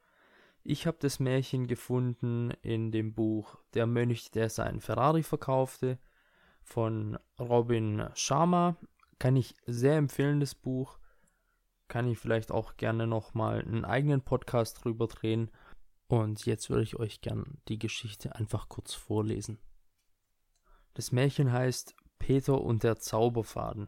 Ich 0.63 0.85
habe 0.85 0.97
das 0.99 1.19
Märchen 1.19 1.67
gefunden 1.67 2.51
in 2.61 2.91
dem 2.91 3.13
Buch 3.13 3.57
Der 3.73 3.87
Mönch, 3.87 4.31
der 4.31 4.49
seinen 4.49 4.81
Ferrari 4.81 5.23
verkaufte 5.23 5.97
von 6.61 7.17
Robin 7.39 8.09
Sharma. 8.13 8.77
Kann 9.17 9.35
ich 9.35 9.55
sehr 9.65 9.97
empfehlen, 9.97 10.39
das 10.39 10.55
Buch. 10.55 10.99
Kann 11.87 12.07
ich 12.07 12.19
vielleicht 12.19 12.51
auch 12.51 12.77
gerne 12.77 13.07
nochmal 13.07 13.61
einen 13.61 13.85
eigenen 13.85 14.21
Podcast 14.21 14.83
drüber 14.83 15.07
drehen. 15.07 15.49
Und 16.07 16.45
jetzt 16.45 16.69
würde 16.69 16.83
ich 16.83 16.97
euch 16.97 17.21
gern 17.21 17.59
die 17.67 17.79
Geschichte 17.79 18.35
einfach 18.35 18.69
kurz 18.69 18.93
vorlesen. 18.93 19.59
Das 20.93 21.11
Märchen 21.11 21.51
heißt 21.51 21.95
Peter 22.17 22.61
und 22.61 22.83
der 22.83 22.97
Zauberfaden. 22.97 23.87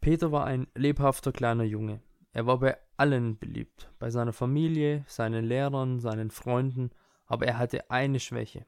Peter 0.00 0.32
war 0.32 0.44
ein 0.44 0.66
lebhafter 0.74 1.32
kleiner 1.32 1.64
Junge. 1.64 2.02
Er 2.34 2.44
war 2.44 2.58
bei 2.58 2.76
allen 2.98 3.38
beliebt, 3.38 3.90
bei 3.98 4.10
seiner 4.10 4.34
Familie, 4.34 5.06
seinen 5.08 5.46
Lehrern, 5.46 6.00
seinen 6.00 6.30
Freunden 6.30 6.90
aber 7.26 7.46
er 7.46 7.58
hatte 7.58 7.90
eine 7.90 8.20
Schwäche. 8.20 8.66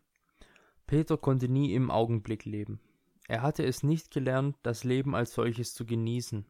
Peter 0.87 1.17
konnte 1.17 1.49
nie 1.49 1.75
im 1.75 1.91
Augenblick 1.91 2.45
leben. 2.45 2.81
Er 3.29 3.43
hatte 3.43 3.65
es 3.65 3.83
nicht 3.83 4.11
gelernt, 4.11 4.57
das 4.63 4.85
Leben 4.85 5.15
als 5.15 5.35
solches 5.35 5.75
zu 5.75 5.85
genießen. 5.85 6.47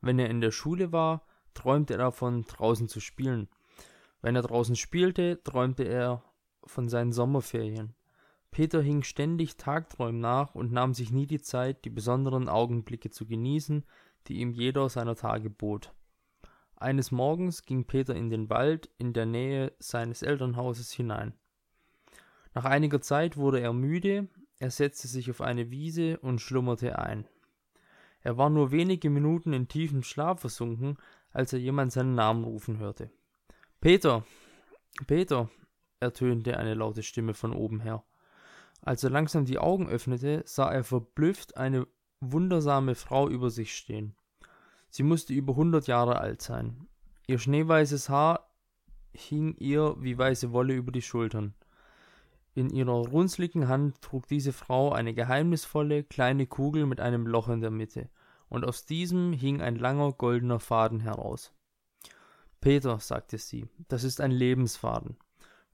Wenn 0.00 0.18
er 0.18 0.30
in 0.30 0.40
der 0.40 0.52
Schule 0.52 0.92
war, 0.92 1.26
träumte 1.54 1.94
er 1.94 1.98
davon, 1.98 2.42
draußen 2.42 2.88
zu 2.88 3.00
spielen. 3.00 3.48
Wenn 4.22 4.36
er 4.36 4.42
draußen 4.42 4.76
spielte, 4.76 5.42
träumte 5.42 5.84
er 5.84 6.22
von 6.64 6.88
seinen 6.88 7.12
Sommerferien. 7.12 7.94
Peter 8.50 8.80
hing 8.80 9.02
ständig 9.02 9.56
Tagträumen 9.56 10.20
nach 10.20 10.54
und 10.54 10.72
nahm 10.72 10.94
sich 10.94 11.10
nie 11.10 11.26
die 11.26 11.40
Zeit, 11.40 11.84
die 11.84 11.90
besonderen 11.90 12.48
Augenblicke 12.48 13.10
zu 13.10 13.26
genießen, 13.26 13.84
die 14.28 14.40
ihm 14.40 14.52
jeder 14.52 14.88
seiner 14.88 15.16
Tage 15.16 15.50
bot. 15.50 15.92
Eines 16.84 17.10
Morgens 17.10 17.62
ging 17.62 17.86
Peter 17.86 18.14
in 18.14 18.28
den 18.28 18.50
Wald 18.50 18.90
in 18.98 19.14
der 19.14 19.24
Nähe 19.24 19.72
seines 19.78 20.20
Elternhauses 20.20 20.92
hinein. 20.92 21.32
Nach 22.52 22.66
einiger 22.66 23.00
Zeit 23.00 23.38
wurde 23.38 23.58
er 23.58 23.72
müde, 23.72 24.28
er 24.58 24.70
setzte 24.70 25.08
sich 25.08 25.30
auf 25.30 25.40
eine 25.40 25.70
Wiese 25.70 26.18
und 26.18 26.42
schlummerte 26.42 26.98
ein. 26.98 27.26
Er 28.20 28.36
war 28.36 28.50
nur 28.50 28.70
wenige 28.70 29.08
Minuten 29.08 29.54
in 29.54 29.66
tiefen 29.66 30.02
Schlaf 30.02 30.40
versunken, 30.40 30.98
als 31.30 31.54
er 31.54 31.58
jemand 31.58 31.90
seinen 31.90 32.14
Namen 32.14 32.44
rufen 32.44 32.78
hörte. 32.78 33.10
Peter. 33.80 34.26
Peter, 35.06 35.48
ertönte 36.00 36.58
eine 36.58 36.74
laute 36.74 37.02
Stimme 37.02 37.32
von 37.32 37.54
oben 37.54 37.80
her. 37.80 38.04
Als 38.82 39.02
er 39.02 39.08
langsam 39.08 39.46
die 39.46 39.58
Augen 39.58 39.88
öffnete, 39.88 40.42
sah 40.44 40.70
er 40.70 40.84
verblüfft 40.84 41.56
eine 41.56 41.86
wundersame 42.20 42.94
Frau 42.94 43.26
über 43.30 43.48
sich 43.48 43.74
stehen. 43.74 44.14
Sie 44.96 45.02
musste 45.02 45.32
über 45.32 45.56
hundert 45.56 45.88
Jahre 45.88 46.20
alt 46.20 46.40
sein. 46.40 46.86
Ihr 47.26 47.40
schneeweißes 47.40 48.08
Haar 48.10 48.48
hing 49.12 49.56
ihr 49.56 49.96
wie 49.98 50.16
weiße 50.16 50.52
Wolle 50.52 50.74
über 50.74 50.92
die 50.92 51.02
Schultern. 51.02 51.52
In 52.54 52.70
ihrer 52.70 53.08
runzligen 53.08 53.66
Hand 53.66 54.00
trug 54.02 54.28
diese 54.28 54.52
Frau 54.52 54.92
eine 54.92 55.12
geheimnisvolle 55.12 56.04
kleine 56.04 56.46
Kugel 56.46 56.86
mit 56.86 57.00
einem 57.00 57.26
Loch 57.26 57.48
in 57.48 57.60
der 57.60 57.72
Mitte, 57.72 58.08
und 58.48 58.64
aus 58.64 58.86
diesem 58.86 59.32
hing 59.32 59.60
ein 59.60 59.74
langer 59.74 60.12
goldener 60.12 60.60
Faden 60.60 61.00
heraus. 61.00 61.52
Peter, 62.60 63.00
sagte 63.00 63.38
sie, 63.38 63.66
das 63.88 64.04
ist 64.04 64.20
ein 64.20 64.30
Lebensfaden. 64.30 65.16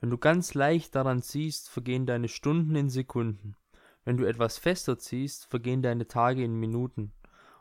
Wenn 0.00 0.08
du 0.08 0.16
ganz 0.16 0.54
leicht 0.54 0.94
daran 0.94 1.20
ziehst, 1.20 1.68
vergehen 1.68 2.06
deine 2.06 2.28
Stunden 2.28 2.74
in 2.74 2.88
Sekunden. 2.88 3.54
Wenn 4.02 4.16
du 4.16 4.24
etwas 4.24 4.56
fester 4.56 4.98
ziehst, 4.98 5.44
vergehen 5.44 5.82
deine 5.82 6.08
Tage 6.08 6.42
in 6.42 6.58
Minuten. 6.58 7.12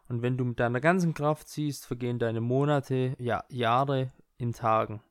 Und 0.10 0.24
wenn 0.24 0.38
du 0.38 0.44
mit 0.44 0.60
deiner 0.60 0.82
ganzen 0.82 1.14
Kraft 1.14 1.48
ziehst, 1.48 1.86
vergehen 1.86 2.20
deine 2.20 2.42
Monate, 2.42 3.16
ja 3.20 3.44
Jahre 3.48 4.12
in 4.38 4.54
Tagen. 4.54 5.02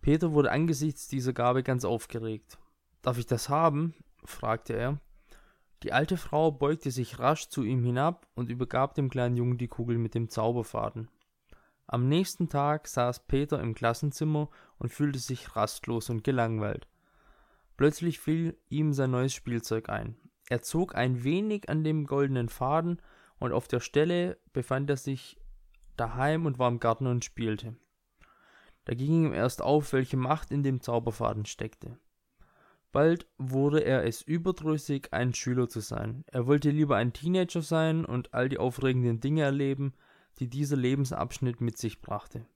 Peter 0.00 0.32
wurde 0.32 0.52
angesichts 0.52 1.08
dieser 1.08 1.32
Gabe 1.32 1.64
ganz 1.64 1.84
aufgeregt. 1.84 2.58
Darf 3.02 3.18
ich 3.18 3.26
das 3.26 3.48
haben? 3.48 3.94
fragte 4.24 4.74
er. 4.74 5.00
Die 5.82 5.92
alte 5.92 6.16
Frau 6.16 6.52
beugte 6.52 6.90
sich 6.90 7.18
rasch 7.18 7.48
zu 7.48 7.64
ihm 7.64 7.84
hinab 7.84 8.26
und 8.34 8.50
übergab 8.50 8.94
dem 8.94 9.10
kleinen 9.10 9.36
Jungen 9.36 9.58
die 9.58 9.68
Kugel 9.68 9.98
mit 9.98 10.14
dem 10.14 10.28
Zauberfaden. 10.28 11.08
Am 11.88 12.08
nächsten 12.08 12.48
Tag 12.48 12.86
saß 12.86 13.26
Peter 13.26 13.60
im 13.60 13.74
Klassenzimmer 13.74 14.48
und 14.78 14.92
fühlte 14.92 15.18
sich 15.18 15.54
rastlos 15.54 16.08
und 16.08 16.24
gelangweilt. 16.24 16.88
Plötzlich 17.76 18.20
fiel 18.20 18.56
ihm 18.68 18.92
sein 18.92 19.10
neues 19.10 19.34
Spielzeug 19.34 19.88
ein. 19.88 20.16
Er 20.48 20.62
zog 20.62 20.94
ein 20.94 21.24
wenig 21.24 21.68
an 21.68 21.84
dem 21.84 22.06
goldenen 22.06 22.48
Faden 22.48 23.02
und 23.38 23.52
auf 23.52 23.68
der 23.68 23.80
Stelle 23.80 24.38
befand 24.52 24.90
er 24.90 24.96
sich 24.96 25.38
daheim 25.96 26.46
und 26.46 26.58
war 26.58 26.68
im 26.68 26.80
Garten 26.80 27.06
und 27.06 27.24
spielte. 27.24 27.76
Da 28.84 28.94
ging 28.94 29.26
ihm 29.26 29.32
erst 29.32 29.62
auf, 29.62 29.92
welche 29.92 30.16
Macht 30.16 30.50
in 30.50 30.62
dem 30.62 30.80
Zauberfaden 30.80 31.44
steckte. 31.44 31.98
Bald 32.92 33.26
wurde 33.36 33.80
er 33.80 34.04
es 34.04 34.22
überdrüssig, 34.22 35.12
ein 35.12 35.34
Schüler 35.34 35.68
zu 35.68 35.80
sein. 35.80 36.24
Er 36.28 36.46
wollte 36.46 36.70
lieber 36.70 36.96
ein 36.96 37.12
Teenager 37.12 37.60
sein 37.60 38.04
und 38.04 38.32
all 38.32 38.48
die 38.48 38.58
aufregenden 38.58 39.20
Dinge 39.20 39.42
erleben, 39.42 39.92
die 40.38 40.48
dieser 40.48 40.76
Lebensabschnitt 40.76 41.60
mit 41.60 41.76
sich 41.76 42.00
brachte. 42.00 42.46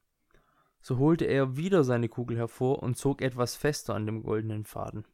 So 0.80 0.98
holte 0.98 1.26
er 1.26 1.56
wieder 1.56 1.84
seine 1.84 2.08
Kugel 2.08 2.38
hervor 2.38 2.82
und 2.82 2.96
zog 2.96 3.20
etwas 3.20 3.56
fester 3.56 3.94
an 3.94 4.06
dem 4.06 4.22
goldenen 4.22 4.64
Faden. 4.64 5.04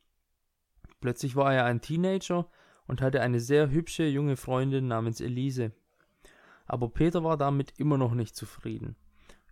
Plötzlich 1.00 1.34
war 1.34 1.52
er 1.52 1.64
ein 1.64 1.80
Teenager 1.80 2.48
und 2.86 3.00
hatte 3.00 3.20
eine 3.20 3.40
sehr 3.40 3.70
hübsche 3.70 4.04
junge 4.06 4.36
Freundin 4.36 4.88
namens 4.88 5.20
Elise. 5.20 5.72
Aber 6.66 6.88
Peter 6.88 7.24
war 7.24 7.36
damit 7.36 7.74
immer 7.78 7.98
noch 7.98 8.14
nicht 8.14 8.34
zufrieden. 8.36 8.96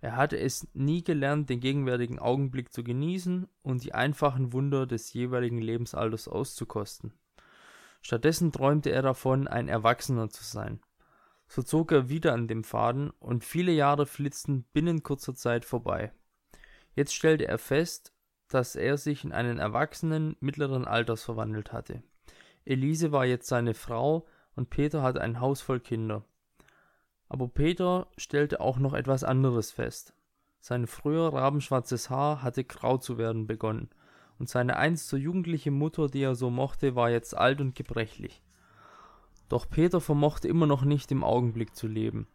Er 0.01 0.17
hatte 0.17 0.39
es 0.39 0.69
nie 0.75 1.03
gelernt, 1.03 1.49
den 1.49 1.61
gegenwärtigen 1.61 2.19
Augenblick 2.19 2.73
zu 2.73 2.85
genießen 2.85 3.49
und 3.63 3.85
die 3.85 3.95
einfachen 3.95 4.53
Wunder 4.53 4.87
des 4.87 5.13
jeweiligen 5.15 5.59
Lebensalters 5.59 6.29
auszukosten. 6.29 7.15
Stattdessen 8.03 8.53
träumte 8.53 8.91
er 8.91 9.01
davon, 9.01 9.49
ein 9.49 9.69
Erwachsener 9.69 10.29
zu 10.29 10.45
sein. 10.45 10.81
So 11.49 11.63
zog 11.63 11.91
er 11.91 12.11
wieder 12.11 12.35
an 12.35 12.49
dem 12.49 12.65
Faden, 12.65 13.11
und 13.19 13.45
viele 13.45 13.73
Jahre 13.73 14.05
flitzten 14.05 14.65
binnen 14.75 15.03
kurzer 15.03 15.35
Zeit 15.35 15.65
vorbei. 15.65 16.13
Jetzt 16.95 17.15
stellte 17.15 17.49
er 17.49 17.59
fest, 17.59 18.13
dass 18.49 18.77
er 18.77 18.99
sich 18.99 19.25
in 19.25 19.33
einen 19.33 19.59
Erwachsenen 19.59 20.37
mittleren 20.41 20.85
Alters 20.85 21.23
verwandelt 21.23 21.73
hatte. 21.73 22.03
Elise 22.65 23.13
war 23.13 23.25
jetzt 23.25 23.49
seine 23.49 23.75
Frau, 23.75 24.27
und 24.57 24.71
Peter 24.71 25.03
hatte 25.03 25.21
ein 25.21 25.41
Haus 25.41 25.61
voll 25.61 25.81
Kinder. 25.81 26.25
Aber 27.29 27.49
Peter 27.49 28.07
stellte 28.17 28.61
auch 28.61 28.79
noch 28.79 28.95
etwas 28.95 29.25
anderes 29.25 29.73
fest. 29.73 30.15
Sein 30.61 30.87
früher 30.87 31.33
rabenschwarzes 31.33 32.09
Haar 32.09 32.43
hatte 32.43 32.65
grau 32.65 32.97
zu 32.97 33.19
werden 33.19 33.47
begonnen, 33.47 33.91
und 34.39 34.49
seine 34.49 34.77
einst 34.77 35.09
so 35.09 35.17
jugendliche 35.17 35.71
Mutter, 35.71 36.09
die 36.09 36.23
er 36.23 36.35
so 36.35 36.51
mochte, 36.51 36.95
war 36.95 37.11
jetzt 37.11 37.37
alt 37.37 37.61
und 37.61 37.75
gebrechlich. 37.75 38.43
Doch 39.49 39.69
Peter 39.69 40.01
vermochte 40.01 40.49
immer 40.49 40.67
noch 40.67 40.85
nicht 40.85 41.13
im 41.13 41.23
Augenblick 41.23 41.77
zu 41.77 41.87
leben. 41.87 42.27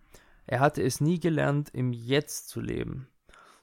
Er 0.45 0.59
hatte 0.59 0.81
es 0.83 1.01
nie 1.01 1.19
gelernt, 1.19 1.69
im 1.73 1.91
Jetzt 1.91 2.49
zu 2.49 2.61
leben. 2.61 3.07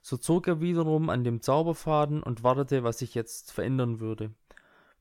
So 0.02 0.16
zog 0.16 0.46
er 0.46 0.61
wiederum 0.61 1.11
an 1.11 1.24
dem 1.24 1.40
Zauberfaden 1.40 2.22
und 2.22 2.42
wartete, 2.42 2.85
was 2.85 2.98
sich 2.98 3.14
jetzt 3.14 3.52
verändern 3.52 3.98
würde. 3.98 4.33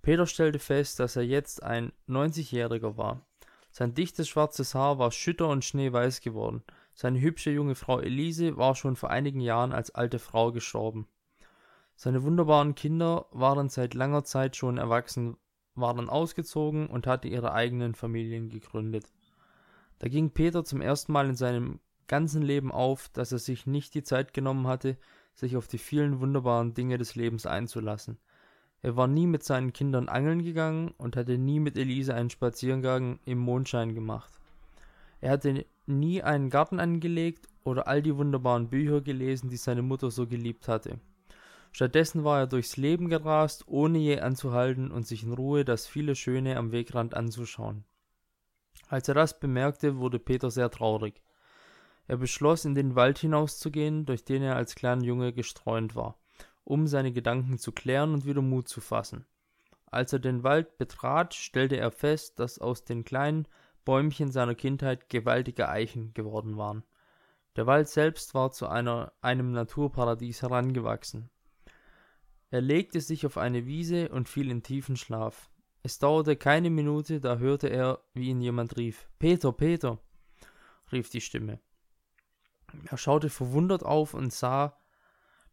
Peter 0.06 0.28
stellte 0.28 0.60
fest, 0.60 1.00
dass 1.00 1.16
er 1.16 1.24
jetzt 1.24 1.64
ein 1.64 1.92
90-Jähriger 2.08 2.96
war. 2.96 3.26
Sein 3.72 3.96
dichtes 3.96 4.30
schwarzes 4.30 4.76
Haar 4.76 5.00
war 5.00 5.12
schütter 5.12 5.48
und 5.48 5.66
schneeweiß 5.66 6.22
geworden. 6.22 6.62
Seine 6.94 7.20
hübsche 7.20 7.50
junge 7.50 7.74
Frau 7.74 8.00
Elise 8.00 8.56
war 8.56 8.76
schon 8.76 8.96
vor 8.96 9.10
einigen 9.10 9.40
Jahren 9.40 9.74
als 9.74 9.96
alte 9.96 10.20
Frau 10.20 10.52
gestorben. 10.52 11.08
Seine 11.96 12.22
wunderbaren 12.22 12.76
Kinder 12.76 13.26
waren 13.32 13.68
seit 13.70 13.96
langer 13.96 14.24
Zeit 14.24 14.56
schon 14.56 14.78
erwachsen, 14.78 15.38
waren 15.74 16.08
ausgezogen 16.08 16.86
und 16.86 17.08
hatte 17.08 17.28
ihre 17.28 17.54
eigenen 17.54 17.96
Familien 17.96 18.50
gegründet. 18.50 19.12
Da 19.98 20.08
ging 20.08 20.30
Peter 20.30 20.64
zum 20.64 20.82
ersten 20.82 21.14
Mal 21.14 21.30
in 21.30 21.36
seinem 21.36 21.80
ganzen 22.06 22.44
Leben 22.44 22.72
auf, 22.72 23.10
dass 23.10 23.32
er 23.32 23.40
sich 23.40 23.66
nicht 23.66 23.96
die 23.96 24.04
Zeit 24.04 24.36
genommen 24.36 24.68
hatte, 24.68 25.00
sich 25.34 25.58
auf 25.58 25.68
die 25.68 25.80
vielen 25.80 26.20
wunderbaren 26.20 26.76
Dinge 26.76 27.00
des 27.00 27.16
Lebens 27.16 27.48
einzulassen. 27.48 28.20
Er 28.86 28.96
war 28.96 29.08
nie 29.08 29.26
mit 29.26 29.42
seinen 29.42 29.74
Kindern 29.74 30.10
angeln 30.10 30.44
gegangen 30.44 30.94
und 31.00 31.16
hatte 31.16 31.40
nie 31.40 31.60
mit 31.60 31.76
Elise 31.76 32.14
einen 32.14 32.30
Spaziergang 32.30 33.18
im 33.26 33.40
Mondschein 33.40 33.96
gemacht. 33.96 34.30
Er 35.22 35.32
hatte 35.32 35.66
nie 35.88 36.22
einen 36.22 36.52
Garten 36.52 36.80
angelegt 36.80 37.48
oder 37.64 37.88
all 37.88 38.04
die 38.04 38.16
wunderbaren 38.16 38.70
Bücher 38.70 39.02
gelesen, 39.02 39.50
die 39.50 39.58
seine 39.58 39.82
Mutter 39.82 40.12
so 40.12 40.28
geliebt 40.28 40.68
hatte. 40.68 41.00
Stattdessen 41.72 42.24
war 42.24 42.42
er 42.42 42.46
durchs 42.46 42.78
Leben 42.78 43.10
gerast, 43.10 43.64
ohne 43.68 43.98
je 43.98 44.20
anzuhalten 44.20 44.92
und 44.92 45.08
sich 45.08 45.24
in 45.24 45.34
Ruhe 45.34 45.66
das 45.66 45.88
viele 45.88 46.14
Schöne 46.14 46.56
am 46.56 46.72
Wegrand 46.72 47.16
anzuschauen. 47.16 47.86
Als 48.88 49.08
er 49.08 49.16
das 49.16 49.40
bemerkte, 49.40 49.98
wurde 49.98 50.20
Peter 50.20 50.52
sehr 50.52 50.70
traurig. 50.70 51.24
Er 52.06 52.18
beschloss, 52.18 52.66
in 52.66 52.76
den 52.76 52.94
Wald 52.94 53.18
hinauszugehen, 53.18 54.06
durch 54.06 54.26
den 54.26 54.44
er 54.44 54.56
als 54.56 54.76
kleiner 54.76 55.04
Junge 55.04 55.34
gestreunt 55.34 55.96
war 55.96 56.20
um 56.66 56.88
seine 56.88 57.14
Gedanken 57.14 57.58
zu 57.58 57.72
klären 57.72 58.14
und 58.14 58.26
wieder 58.26 58.42
Mut 58.42 58.68
zu 58.68 58.82
fassen. 58.82 59.26
Als 59.86 60.12
er 60.12 60.20
den 60.20 60.44
Wald 60.44 60.78
betrat, 60.78 61.34
stellte 61.34 61.78
er 61.78 61.92
fest, 61.92 62.40
dass 62.40 62.60
aus 62.60 62.84
den 62.84 63.06
kleinen 63.06 63.48
Bäumchen 63.86 64.32
seiner 64.32 64.56
Kindheit 64.56 65.10
gewaltige 65.10 65.70
Eichen 65.70 66.14
geworden 66.14 66.58
waren. 66.58 66.84
Der 67.56 67.68
Wald 67.68 67.88
selbst 67.88 68.34
war 68.34 68.52
zu 68.52 68.68
einer, 68.68 69.14
einem 69.22 69.52
Naturparadies 69.54 70.42
herangewachsen. 70.42 71.30
Er 72.50 72.62
legte 72.62 73.00
sich 73.00 73.26
auf 73.26 73.38
eine 73.38 73.66
Wiese 73.66 74.10
und 74.10 74.28
fiel 74.28 74.52
in 74.52 74.64
tiefen 74.64 74.98
Schlaf. 74.98 75.50
Es 75.84 76.00
dauerte 76.00 76.36
keine 76.36 76.70
Minute, 76.70 77.22
da 77.22 77.38
hörte 77.38 77.68
er, 77.68 78.02
wie 78.14 78.30
ihn 78.30 78.42
jemand 78.42 78.76
rief. 78.76 79.08
Peter, 79.20 79.54
Peter, 79.54 80.00
rief 80.92 81.10
die 81.10 81.22
Stimme. 81.22 81.60
Er 82.90 82.98
schaute 82.98 83.30
verwundert 83.30 83.84
auf 83.84 84.14
und 84.14 84.34
sah, 84.34 84.78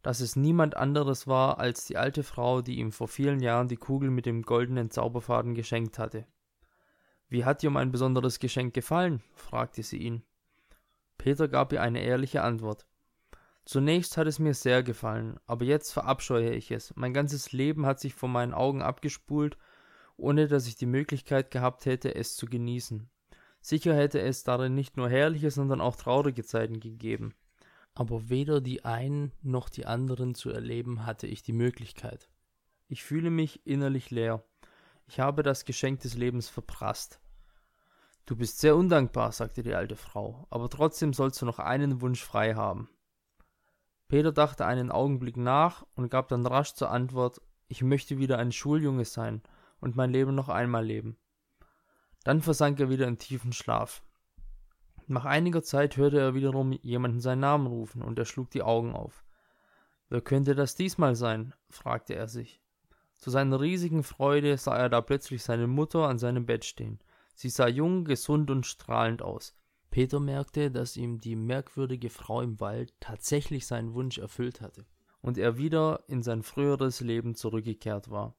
dass 0.03 0.19
es 0.19 0.35
niemand 0.35 0.75
anderes 0.77 1.27
war 1.27 1.59
als 1.59 1.85
die 1.85 1.97
alte 1.97 2.23
Frau, 2.23 2.61
die 2.61 2.77
ihm 2.77 2.91
vor 2.91 3.07
vielen 3.07 3.39
Jahren 3.39 3.69
die 3.69 3.77
Kugel 3.77 4.11
mit 4.11 4.25
dem 4.25 4.43
goldenen 4.43 4.91
Zauberfaden 4.91 5.55
geschenkt 5.55 5.97
hatte. 5.97 6.27
Wie 7.29 7.45
hat 7.45 7.63
dir 7.63 7.71
mein 7.71 7.91
besonderes 7.91 8.39
Geschenk 8.39 8.73
gefallen? 8.73 9.23
fragte 9.33 9.81
sie 9.81 9.97
ihn. 9.97 10.23
Peter 11.17 11.47
gab 11.47 11.71
ihr 11.71 11.81
eine 11.81 12.03
ehrliche 12.03 12.43
Antwort. 12.43 12.85
Zunächst 13.65 14.17
hat 14.17 14.27
es 14.27 14.39
mir 14.39 14.53
sehr 14.53 14.83
gefallen, 14.83 15.39
aber 15.47 15.63
jetzt 15.63 15.93
verabscheue 15.93 16.53
ich 16.53 16.69
es. 16.69 16.93
Mein 16.97 17.13
ganzes 17.13 17.53
Leben 17.53 17.85
hat 17.85 18.01
sich 18.01 18.13
vor 18.13 18.27
meinen 18.27 18.53
Augen 18.53 18.81
abgespult, 18.81 19.57
ohne 20.17 20.47
dass 20.47 20.67
ich 20.67 20.75
die 20.75 20.85
Möglichkeit 20.85 21.49
gehabt 21.49 21.85
hätte, 21.85 22.13
es 22.13 22.35
zu 22.35 22.45
genießen. 22.45 23.09
Sicher 23.61 23.95
hätte 23.95 24.19
es 24.19 24.43
darin 24.43 24.75
nicht 24.75 24.97
nur 24.97 25.09
herrliche, 25.09 25.49
sondern 25.49 25.79
auch 25.79 25.95
traurige 25.95 26.43
Zeiten 26.43 26.81
gegeben. 26.81 27.33
Aber 27.95 28.29
weder 28.29 28.59
die 28.59 28.85
einen 28.85 29.31
noch 29.41 29.69
die 29.69 29.85
anderen 29.85 30.35
zu 30.35 30.49
erleben 30.49 31.05
hatte 31.05 31.27
ich 31.27 31.43
die 31.43 31.53
Möglichkeit. 31.53 32.29
Ich 32.87 33.03
fühle 33.03 33.29
mich 33.29 33.65
innerlich 33.65 34.09
leer. 34.09 34.43
Ich 35.05 35.19
habe 35.19 35.43
das 35.43 35.65
Geschenk 35.65 36.01
des 36.01 36.15
Lebens 36.15 36.49
verprasst. 36.49 37.19
Du 38.25 38.35
bist 38.35 38.59
sehr 38.59 38.75
undankbar, 38.75 39.31
sagte 39.31 39.63
die 39.63 39.75
alte 39.75 39.95
Frau, 39.95 40.47
aber 40.49 40.69
trotzdem 40.69 41.13
sollst 41.13 41.41
du 41.41 41.45
noch 41.45 41.59
einen 41.59 42.01
Wunsch 42.01 42.23
frei 42.23 42.55
haben. 42.55 42.89
Peter 44.07 44.31
dachte 44.31 44.65
einen 44.65 44.91
Augenblick 44.91 45.37
nach 45.37 45.85
und 45.95 46.09
gab 46.09 46.29
dann 46.29 46.45
rasch 46.45 46.73
zur 46.73 46.89
Antwort 46.89 47.41
Ich 47.67 47.81
möchte 47.81 48.17
wieder 48.17 48.37
ein 48.37 48.51
Schuljunge 48.51 49.05
sein 49.05 49.41
und 49.79 49.95
mein 49.95 50.11
Leben 50.11 50.35
noch 50.35 50.49
einmal 50.49 50.85
leben. 50.85 51.17
Dann 52.23 52.41
versank 52.41 52.79
er 52.79 52.89
wieder 52.89 53.07
in 53.07 53.17
tiefen 53.17 53.51
Schlaf. 53.51 54.03
Nach 55.07 55.25
einiger 55.25 55.63
Zeit 55.63 55.97
hörte 55.97 56.19
er 56.19 56.33
wiederum 56.33 56.71
jemanden 56.71 57.19
seinen 57.19 57.41
Namen 57.41 57.67
rufen, 57.67 58.01
und 58.01 58.17
er 58.19 58.25
schlug 58.25 58.49
die 58.51 58.63
Augen 58.63 58.93
auf. 58.93 59.23
Wer 60.09 60.21
könnte 60.21 60.55
das 60.55 60.75
diesmal 60.75 61.15
sein? 61.15 61.53
fragte 61.69 62.15
er 62.15 62.27
sich. 62.27 62.61
Zu 63.17 63.29
seiner 63.29 63.59
riesigen 63.61 64.03
Freude 64.03 64.57
sah 64.57 64.75
er 64.75 64.89
da 64.89 65.01
plötzlich 65.01 65.43
seine 65.43 65.67
Mutter 65.67 66.07
an 66.07 66.19
seinem 66.19 66.45
Bett 66.45 66.65
stehen. 66.65 66.99
Sie 67.35 67.49
sah 67.49 67.67
jung, 67.67 68.05
gesund 68.05 68.51
und 68.51 68.65
strahlend 68.65 69.21
aus. 69.21 69.55
Peter 69.89 70.19
merkte, 70.19 70.71
dass 70.71 70.97
ihm 70.97 71.19
die 71.19 71.35
merkwürdige 71.35 72.09
Frau 72.09 72.41
im 72.41 72.59
Wald 72.59 72.93
tatsächlich 72.99 73.67
seinen 73.67 73.93
Wunsch 73.93 74.17
erfüllt 74.17 74.59
hatte 74.59 74.85
und 75.21 75.37
er 75.37 75.57
wieder 75.57 76.03
in 76.07 76.21
sein 76.21 76.43
früheres 76.43 76.99
Leben 76.99 77.35
zurückgekehrt 77.35 78.09
war. 78.09 78.35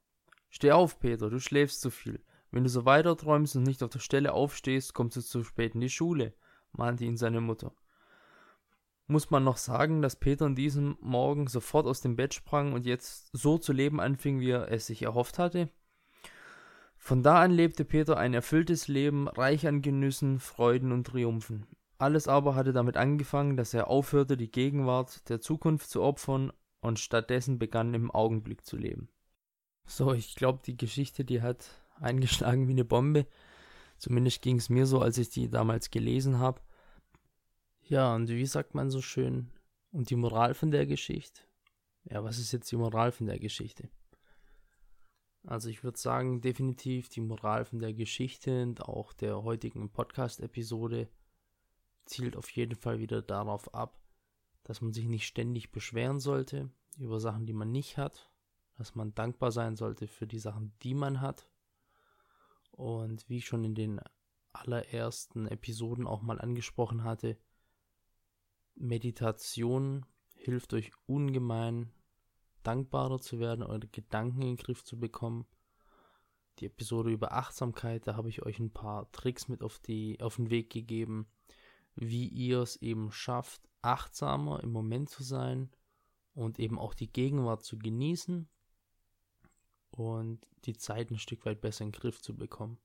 Steh 0.50 0.72
auf, 0.72 1.00
Peter, 1.00 1.30
du 1.30 1.40
schläfst 1.40 1.80
zu 1.80 1.90
viel. 1.90 2.22
Wenn 2.50 2.62
du 2.62 2.68
so 2.68 2.84
weiter 2.84 3.16
träumst 3.16 3.56
und 3.56 3.64
nicht 3.64 3.82
auf 3.82 3.90
der 3.90 4.00
Stelle 4.00 4.32
aufstehst, 4.32 4.94
kommst 4.94 5.16
du 5.16 5.20
zu 5.22 5.42
spät 5.42 5.74
in 5.74 5.80
die 5.80 5.90
Schule, 5.90 6.34
mahnte 6.76 7.04
ihn 7.04 7.16
seine 7.16 7.40
Mutter. 7.40 7.72
Muss 9.06 9.30
man 9.30 9.44
noch 9.44 9.58
sagen, 9.58 10.00
dass 10.00 10.16
Peter 10.16 10.46
an 10.46 10.54
diesem 10.54 10.96
Morgen 11.00 11.46
sofort 11.46 11.86
aus 11.86 12.00
dem 12.00 12.16
Bett 12.16 12.32
sprang 12.32 12.72
und 12.72 12.86
jetzt 12.86 13.28
so 13.32 13.58
zu 13.58 13.72
leben 13.72 14.00
anfing, 14.00 14.40
wie 14.40 14.50
er 14.50 14.72
es 14.72 14.86
sich 14.86 15.02
erhofft 15.02 15.38
hatte? 15.38 15.68
Von 16.96 17.22
da 17.22 17.42
an 17.42 17.50
lebte 17.50 17.84
Peter 17.84 18.16
ein 18.16 18.32
erfülltes 18.32 18.88
Leben, 18.88 19.28
reich 19.28 19.66
an 19.66 19.82
Genüssen, 19.82 20.38
Freuden 20.38 20.90
und 20.90 21.06
Triumphen. 21.06 21.66
Alles 21.98 22.28
aber 22.28 22.54
hatte 22.54 22.72
damit 22.72 22.96
angefangen, 22.96 23.58
dass 23.58 23.74
er 23.74 23.88
aufhörte, 23.88 24.38
die 24.38 24.50
Gegenwart 24.50 25.28
der 25.28 25.40
Zukunft 25.40 25.90
zu 25.90 26.02
opfern 26.02 26.50
und 26.80 26.98
stattdessen 26.98 27.58
begann, 27.58 27.92
im 27.92 28.10
Augenblick 28.10 28.64
zu 28.64 28.78
leben. 28.78 29.08
So, 29.86 30.14
ich 30.14 30.34
glaube, 30.34 30.60
die 30.64 30.78
Geschichte, 30.78 31.26
die 31.26 31.42
hat 31.42 31.66
eingeschlagen 32.00 32.68
wie 32.68 32.72
eine 32.72 32.86
Bombe. 32.86 33.26
Zumindest 33.98 34.42
ging 34.42 34.56
es 34.56 34.68
mir 34.68 34.86
so, 34.86 35.00
als 35.00 35.18
ich 35.18 35.30
die 35.30 35.48
damals 35.48 35.90
gelesen 35.90 36.38
habe. 36.38 36.60
Ja, 37.82 38.14
und 38.14 38.28
wie 38.28 38.46
sagt 38.46 38.74
man 38.74 38.90
so 38.90 39.00
schön? 39.00 39.50
Und 39.92 40.10
die 40.10 40.16
Moral 40.16 40.54
von 40.54 40.70
der 40.70 40.86
Geschichte? 40.86 41.40
Ja, 42.04 42.22
was 42.24 42.38
ist 42.38 42.52
jetzt 42.52 42.70
die 42.70 42.76
Moral 42.76 43.12
von 43.12 43.26
der 43.26 43.38
Geschichte? 43.38 43.88
Also 45.46 45.68
ich 45.68 45.84
würde 45.84 45.98
sagen, 45.98 46.40
definitiv 46.40 47.08
die 47.08 47.20
Moral 47.20 47.64
von 47.64 47.78
der 47.78 47.92
Geschichte 47.92 48.62
und 48.62 48.82
auch 48.82 49.12
der 49.12 49.42
heutigen 49.42 49.90
Podcast-Episode 49.90 51.08
zielt 52.06 52.36
auf 52.36 52.48
jeden 52.50 52.76
Fall 52.76 52.98
wieder 52.98 53.20
darauf 53.20 53.74
ab, 53.74 54.00
dass 54.62 54.80
man 54.80 54.92
sich 54.92 55.06
nicht 55.06 55.26
ständig 55.26 55.70
beschweren 55.70 56.18
sollte 56.18 56.70
über 56.98 57.20
Sachen, 57.20 57.46
die 57.46 57.52
man 57.52 57.70
nicht 57.70 57.98
hat, 57.98 58.30
dass 58.78 58.94
man 58.94 59.14
dankbar 59.14 59.52
sein 59.52 59.76
sollte 59.76 60.06
für 60.06 60.26
die 60.26 60.38
Sachen, 60.38 60.72
die 60.82 60.94
man 60.94 61.20
hat. 61.20 61.48
Und 62.76 63.28
wie 63.28 63.38
ich 63.38 63.46
schon 63.46 63.62
in 63.62 63.76
den 63.76 64.00
allerersten 64.52 65.46
Episoden 65.46 66.08
auch 66.08 66.22
mal 66.22 66.40
angesprochen 66.40 67.04
hatte, 67.04 67.38
Meditation 68.74 70.04
hilft 70.34 70.74
euch 70.74 70.90
ungemein, 71.06 71.92
dankbarer 72.64 73.20
zu 73.20 73.38
werden, 73.38 73.62
eure 73.62 73.86
Gedanken 73.86 74.42
in 74.42 74.48
den 74.48 74.56
Griff 74.56 74.82
zu 74.82 74.98
bekommen. 74.98 75.46
Die 76.58 76.66
Episode 76.66 77.10
über 77.10 77.32
Achtsamkeit, 77.32 78.08
da 78.08 78.16
habe 78.16 78.28
ich 78.28 78.42
euch 78.42 78.58
ein 78.58 78.72
paar 78.72 79.10
Tricks 79.12 79.46
mit 79.46 79.62
auf, 79.62 79.78
die, 79.78 80.20
auf 80.20 80.36
den 80.36 80.50
Weg 80.50 80.70
gegeben, 80.70 81.28
wie 81.94 82.26
ihr 82.26 82.60
es 82.60 82.76
eben 82.76 83.12
schafft, 83.12 83.62
achtsamer 83.82 84.62
im 84.64 84.72
Moment 84.72 85.10
zu 85.10 85.22
sein 85.22 85.70
und 86.32 86.58
eben 86.58 86.78
auch 86.78 86.94
die 86.94 87.12
Gegenwart 87.12 87.62
zu 87.62 87.78
genießen 87.78 88.48
und 89.96 90.40
die 90.64 90.76
Zeit 90.76 91.10
ein 91.10 91.18
Stück 91.18 91.46
weit 91.46 91.60
besser 91.60 91.84
in 91.84 91.92
den 91.92 92.00
Griff 92.00 92.20
zu 92.20 92.34
bekommen. 92.34 92.78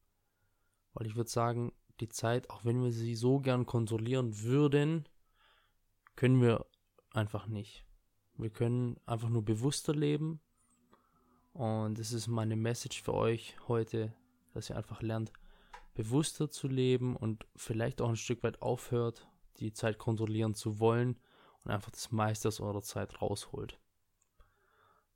Weil 0.94 1.08
ich 1.08 1.16
würde 1.16 1.30
sagen, 1.30 1.74
die 2.00 2.10
Zeit, 2.10 2.50
auch 2.50 2.66
wenn 2.66 2.84
wir 2.84 2.92
sie 2.92 3.16
so 3.16 3.40
gern 3.40 3.66
kontrollieren 3.66 4.44
würden, 4.44 5.08
können 6.16 6.42
wir 6.42 6.66
einfach 7.12 7.48
nicht. 7.48 7.86
Wir 8.38 8.52
können 8.52 9.00
einfach 9.06 9.30
nur 9.30 9.44
bewusster 9.44 9.94
leben. 9.94 10.40
Und 11.54 11.98
das 11.98 12.14
ist 12.14 12.28
meine 12.28 12.56
Message 12.56 13.02
für 13.02 13.14
euch 13.14 13.56
heute, 13.68 14.14
dass 14.54 14.70
ihr 14.70 14.78
einfach 14.78 15.02
lernt, 15.02 15.34
bewusster 15.96 16.50
zu 16.50 16.68
leben 16.68 17.16
und 17.16 17.48
vielleicht 17.56 18.02
auch 18.02 18.10
ein 18.10 18.16
Stück 18.16 18.44
weit 18.44 18.62
aufhört, 18.62 19.28
die 19.58 19.74
Zeit 19.74 19.98
kontrollieren 19.98 20.54
zu 20.54 20.80
wollen 20.80 21.20
und 21.64 21.72
einfach 21.72 21.92
das 21.92 22.12
meiste 22.12 22.48
aus 22.48 22.62
eurer 22.62 22.84
Zeit 22.84 23.22
rausholt. 23.22 23.80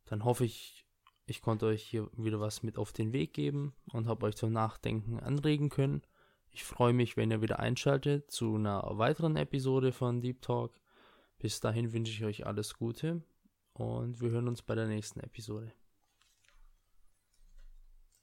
Dann 0.05 0.25
hoffe 0.25 0.43
ich, 0.43 0.82
ich 1.25 1.41
konnte 1.41 1.67
euch 1.67 1.83
hier 1.83 2.09
wieder 2.17 2.39
was 2.39 2.63
mit 2.63 2.77
auf 2.77 2.91
den 2.91 3.13
Weg 3.13 3.33
geben 3.33 3.73
und 3.91 4.07
habe 4.07 4.25
euch 4.25 4.35
zum 4.35 4.51
Nachdenken 4.51 5.19
anregen 5.19 5.69
können. 5.69 6.01
Ich 6.51 6.63
freue 6.63 6.93
mich, 6.93 7.17
wenn 7.17 7.31
ihr 7.31 7.41
wieder 7.41 7.59
einschaltet 7.59 8.29
zu 8.29 8.55
einer 8.55 8.83
weiteren 8.97 9.35
Episode 9.37 9.91
von 9.91 10.21
Deep 10.21 10.41
Talk. 10.41 10.79
Bis 11.39 11.59
dahin 11.59 11.93
wünsche 11.93 12.11
ich 12.11 12.23
euch 12.23 12.45
alles 12.45 12.75
Gute 12.75 13.23
und 13.73 14.21
wir 14.21 14.29
hören 14.29 14.47
uns 14.47 14.61
bei 14.61 14.75
der 14.75 14.87
nächsten 14.87 15.19
Episode. 15.21 15.71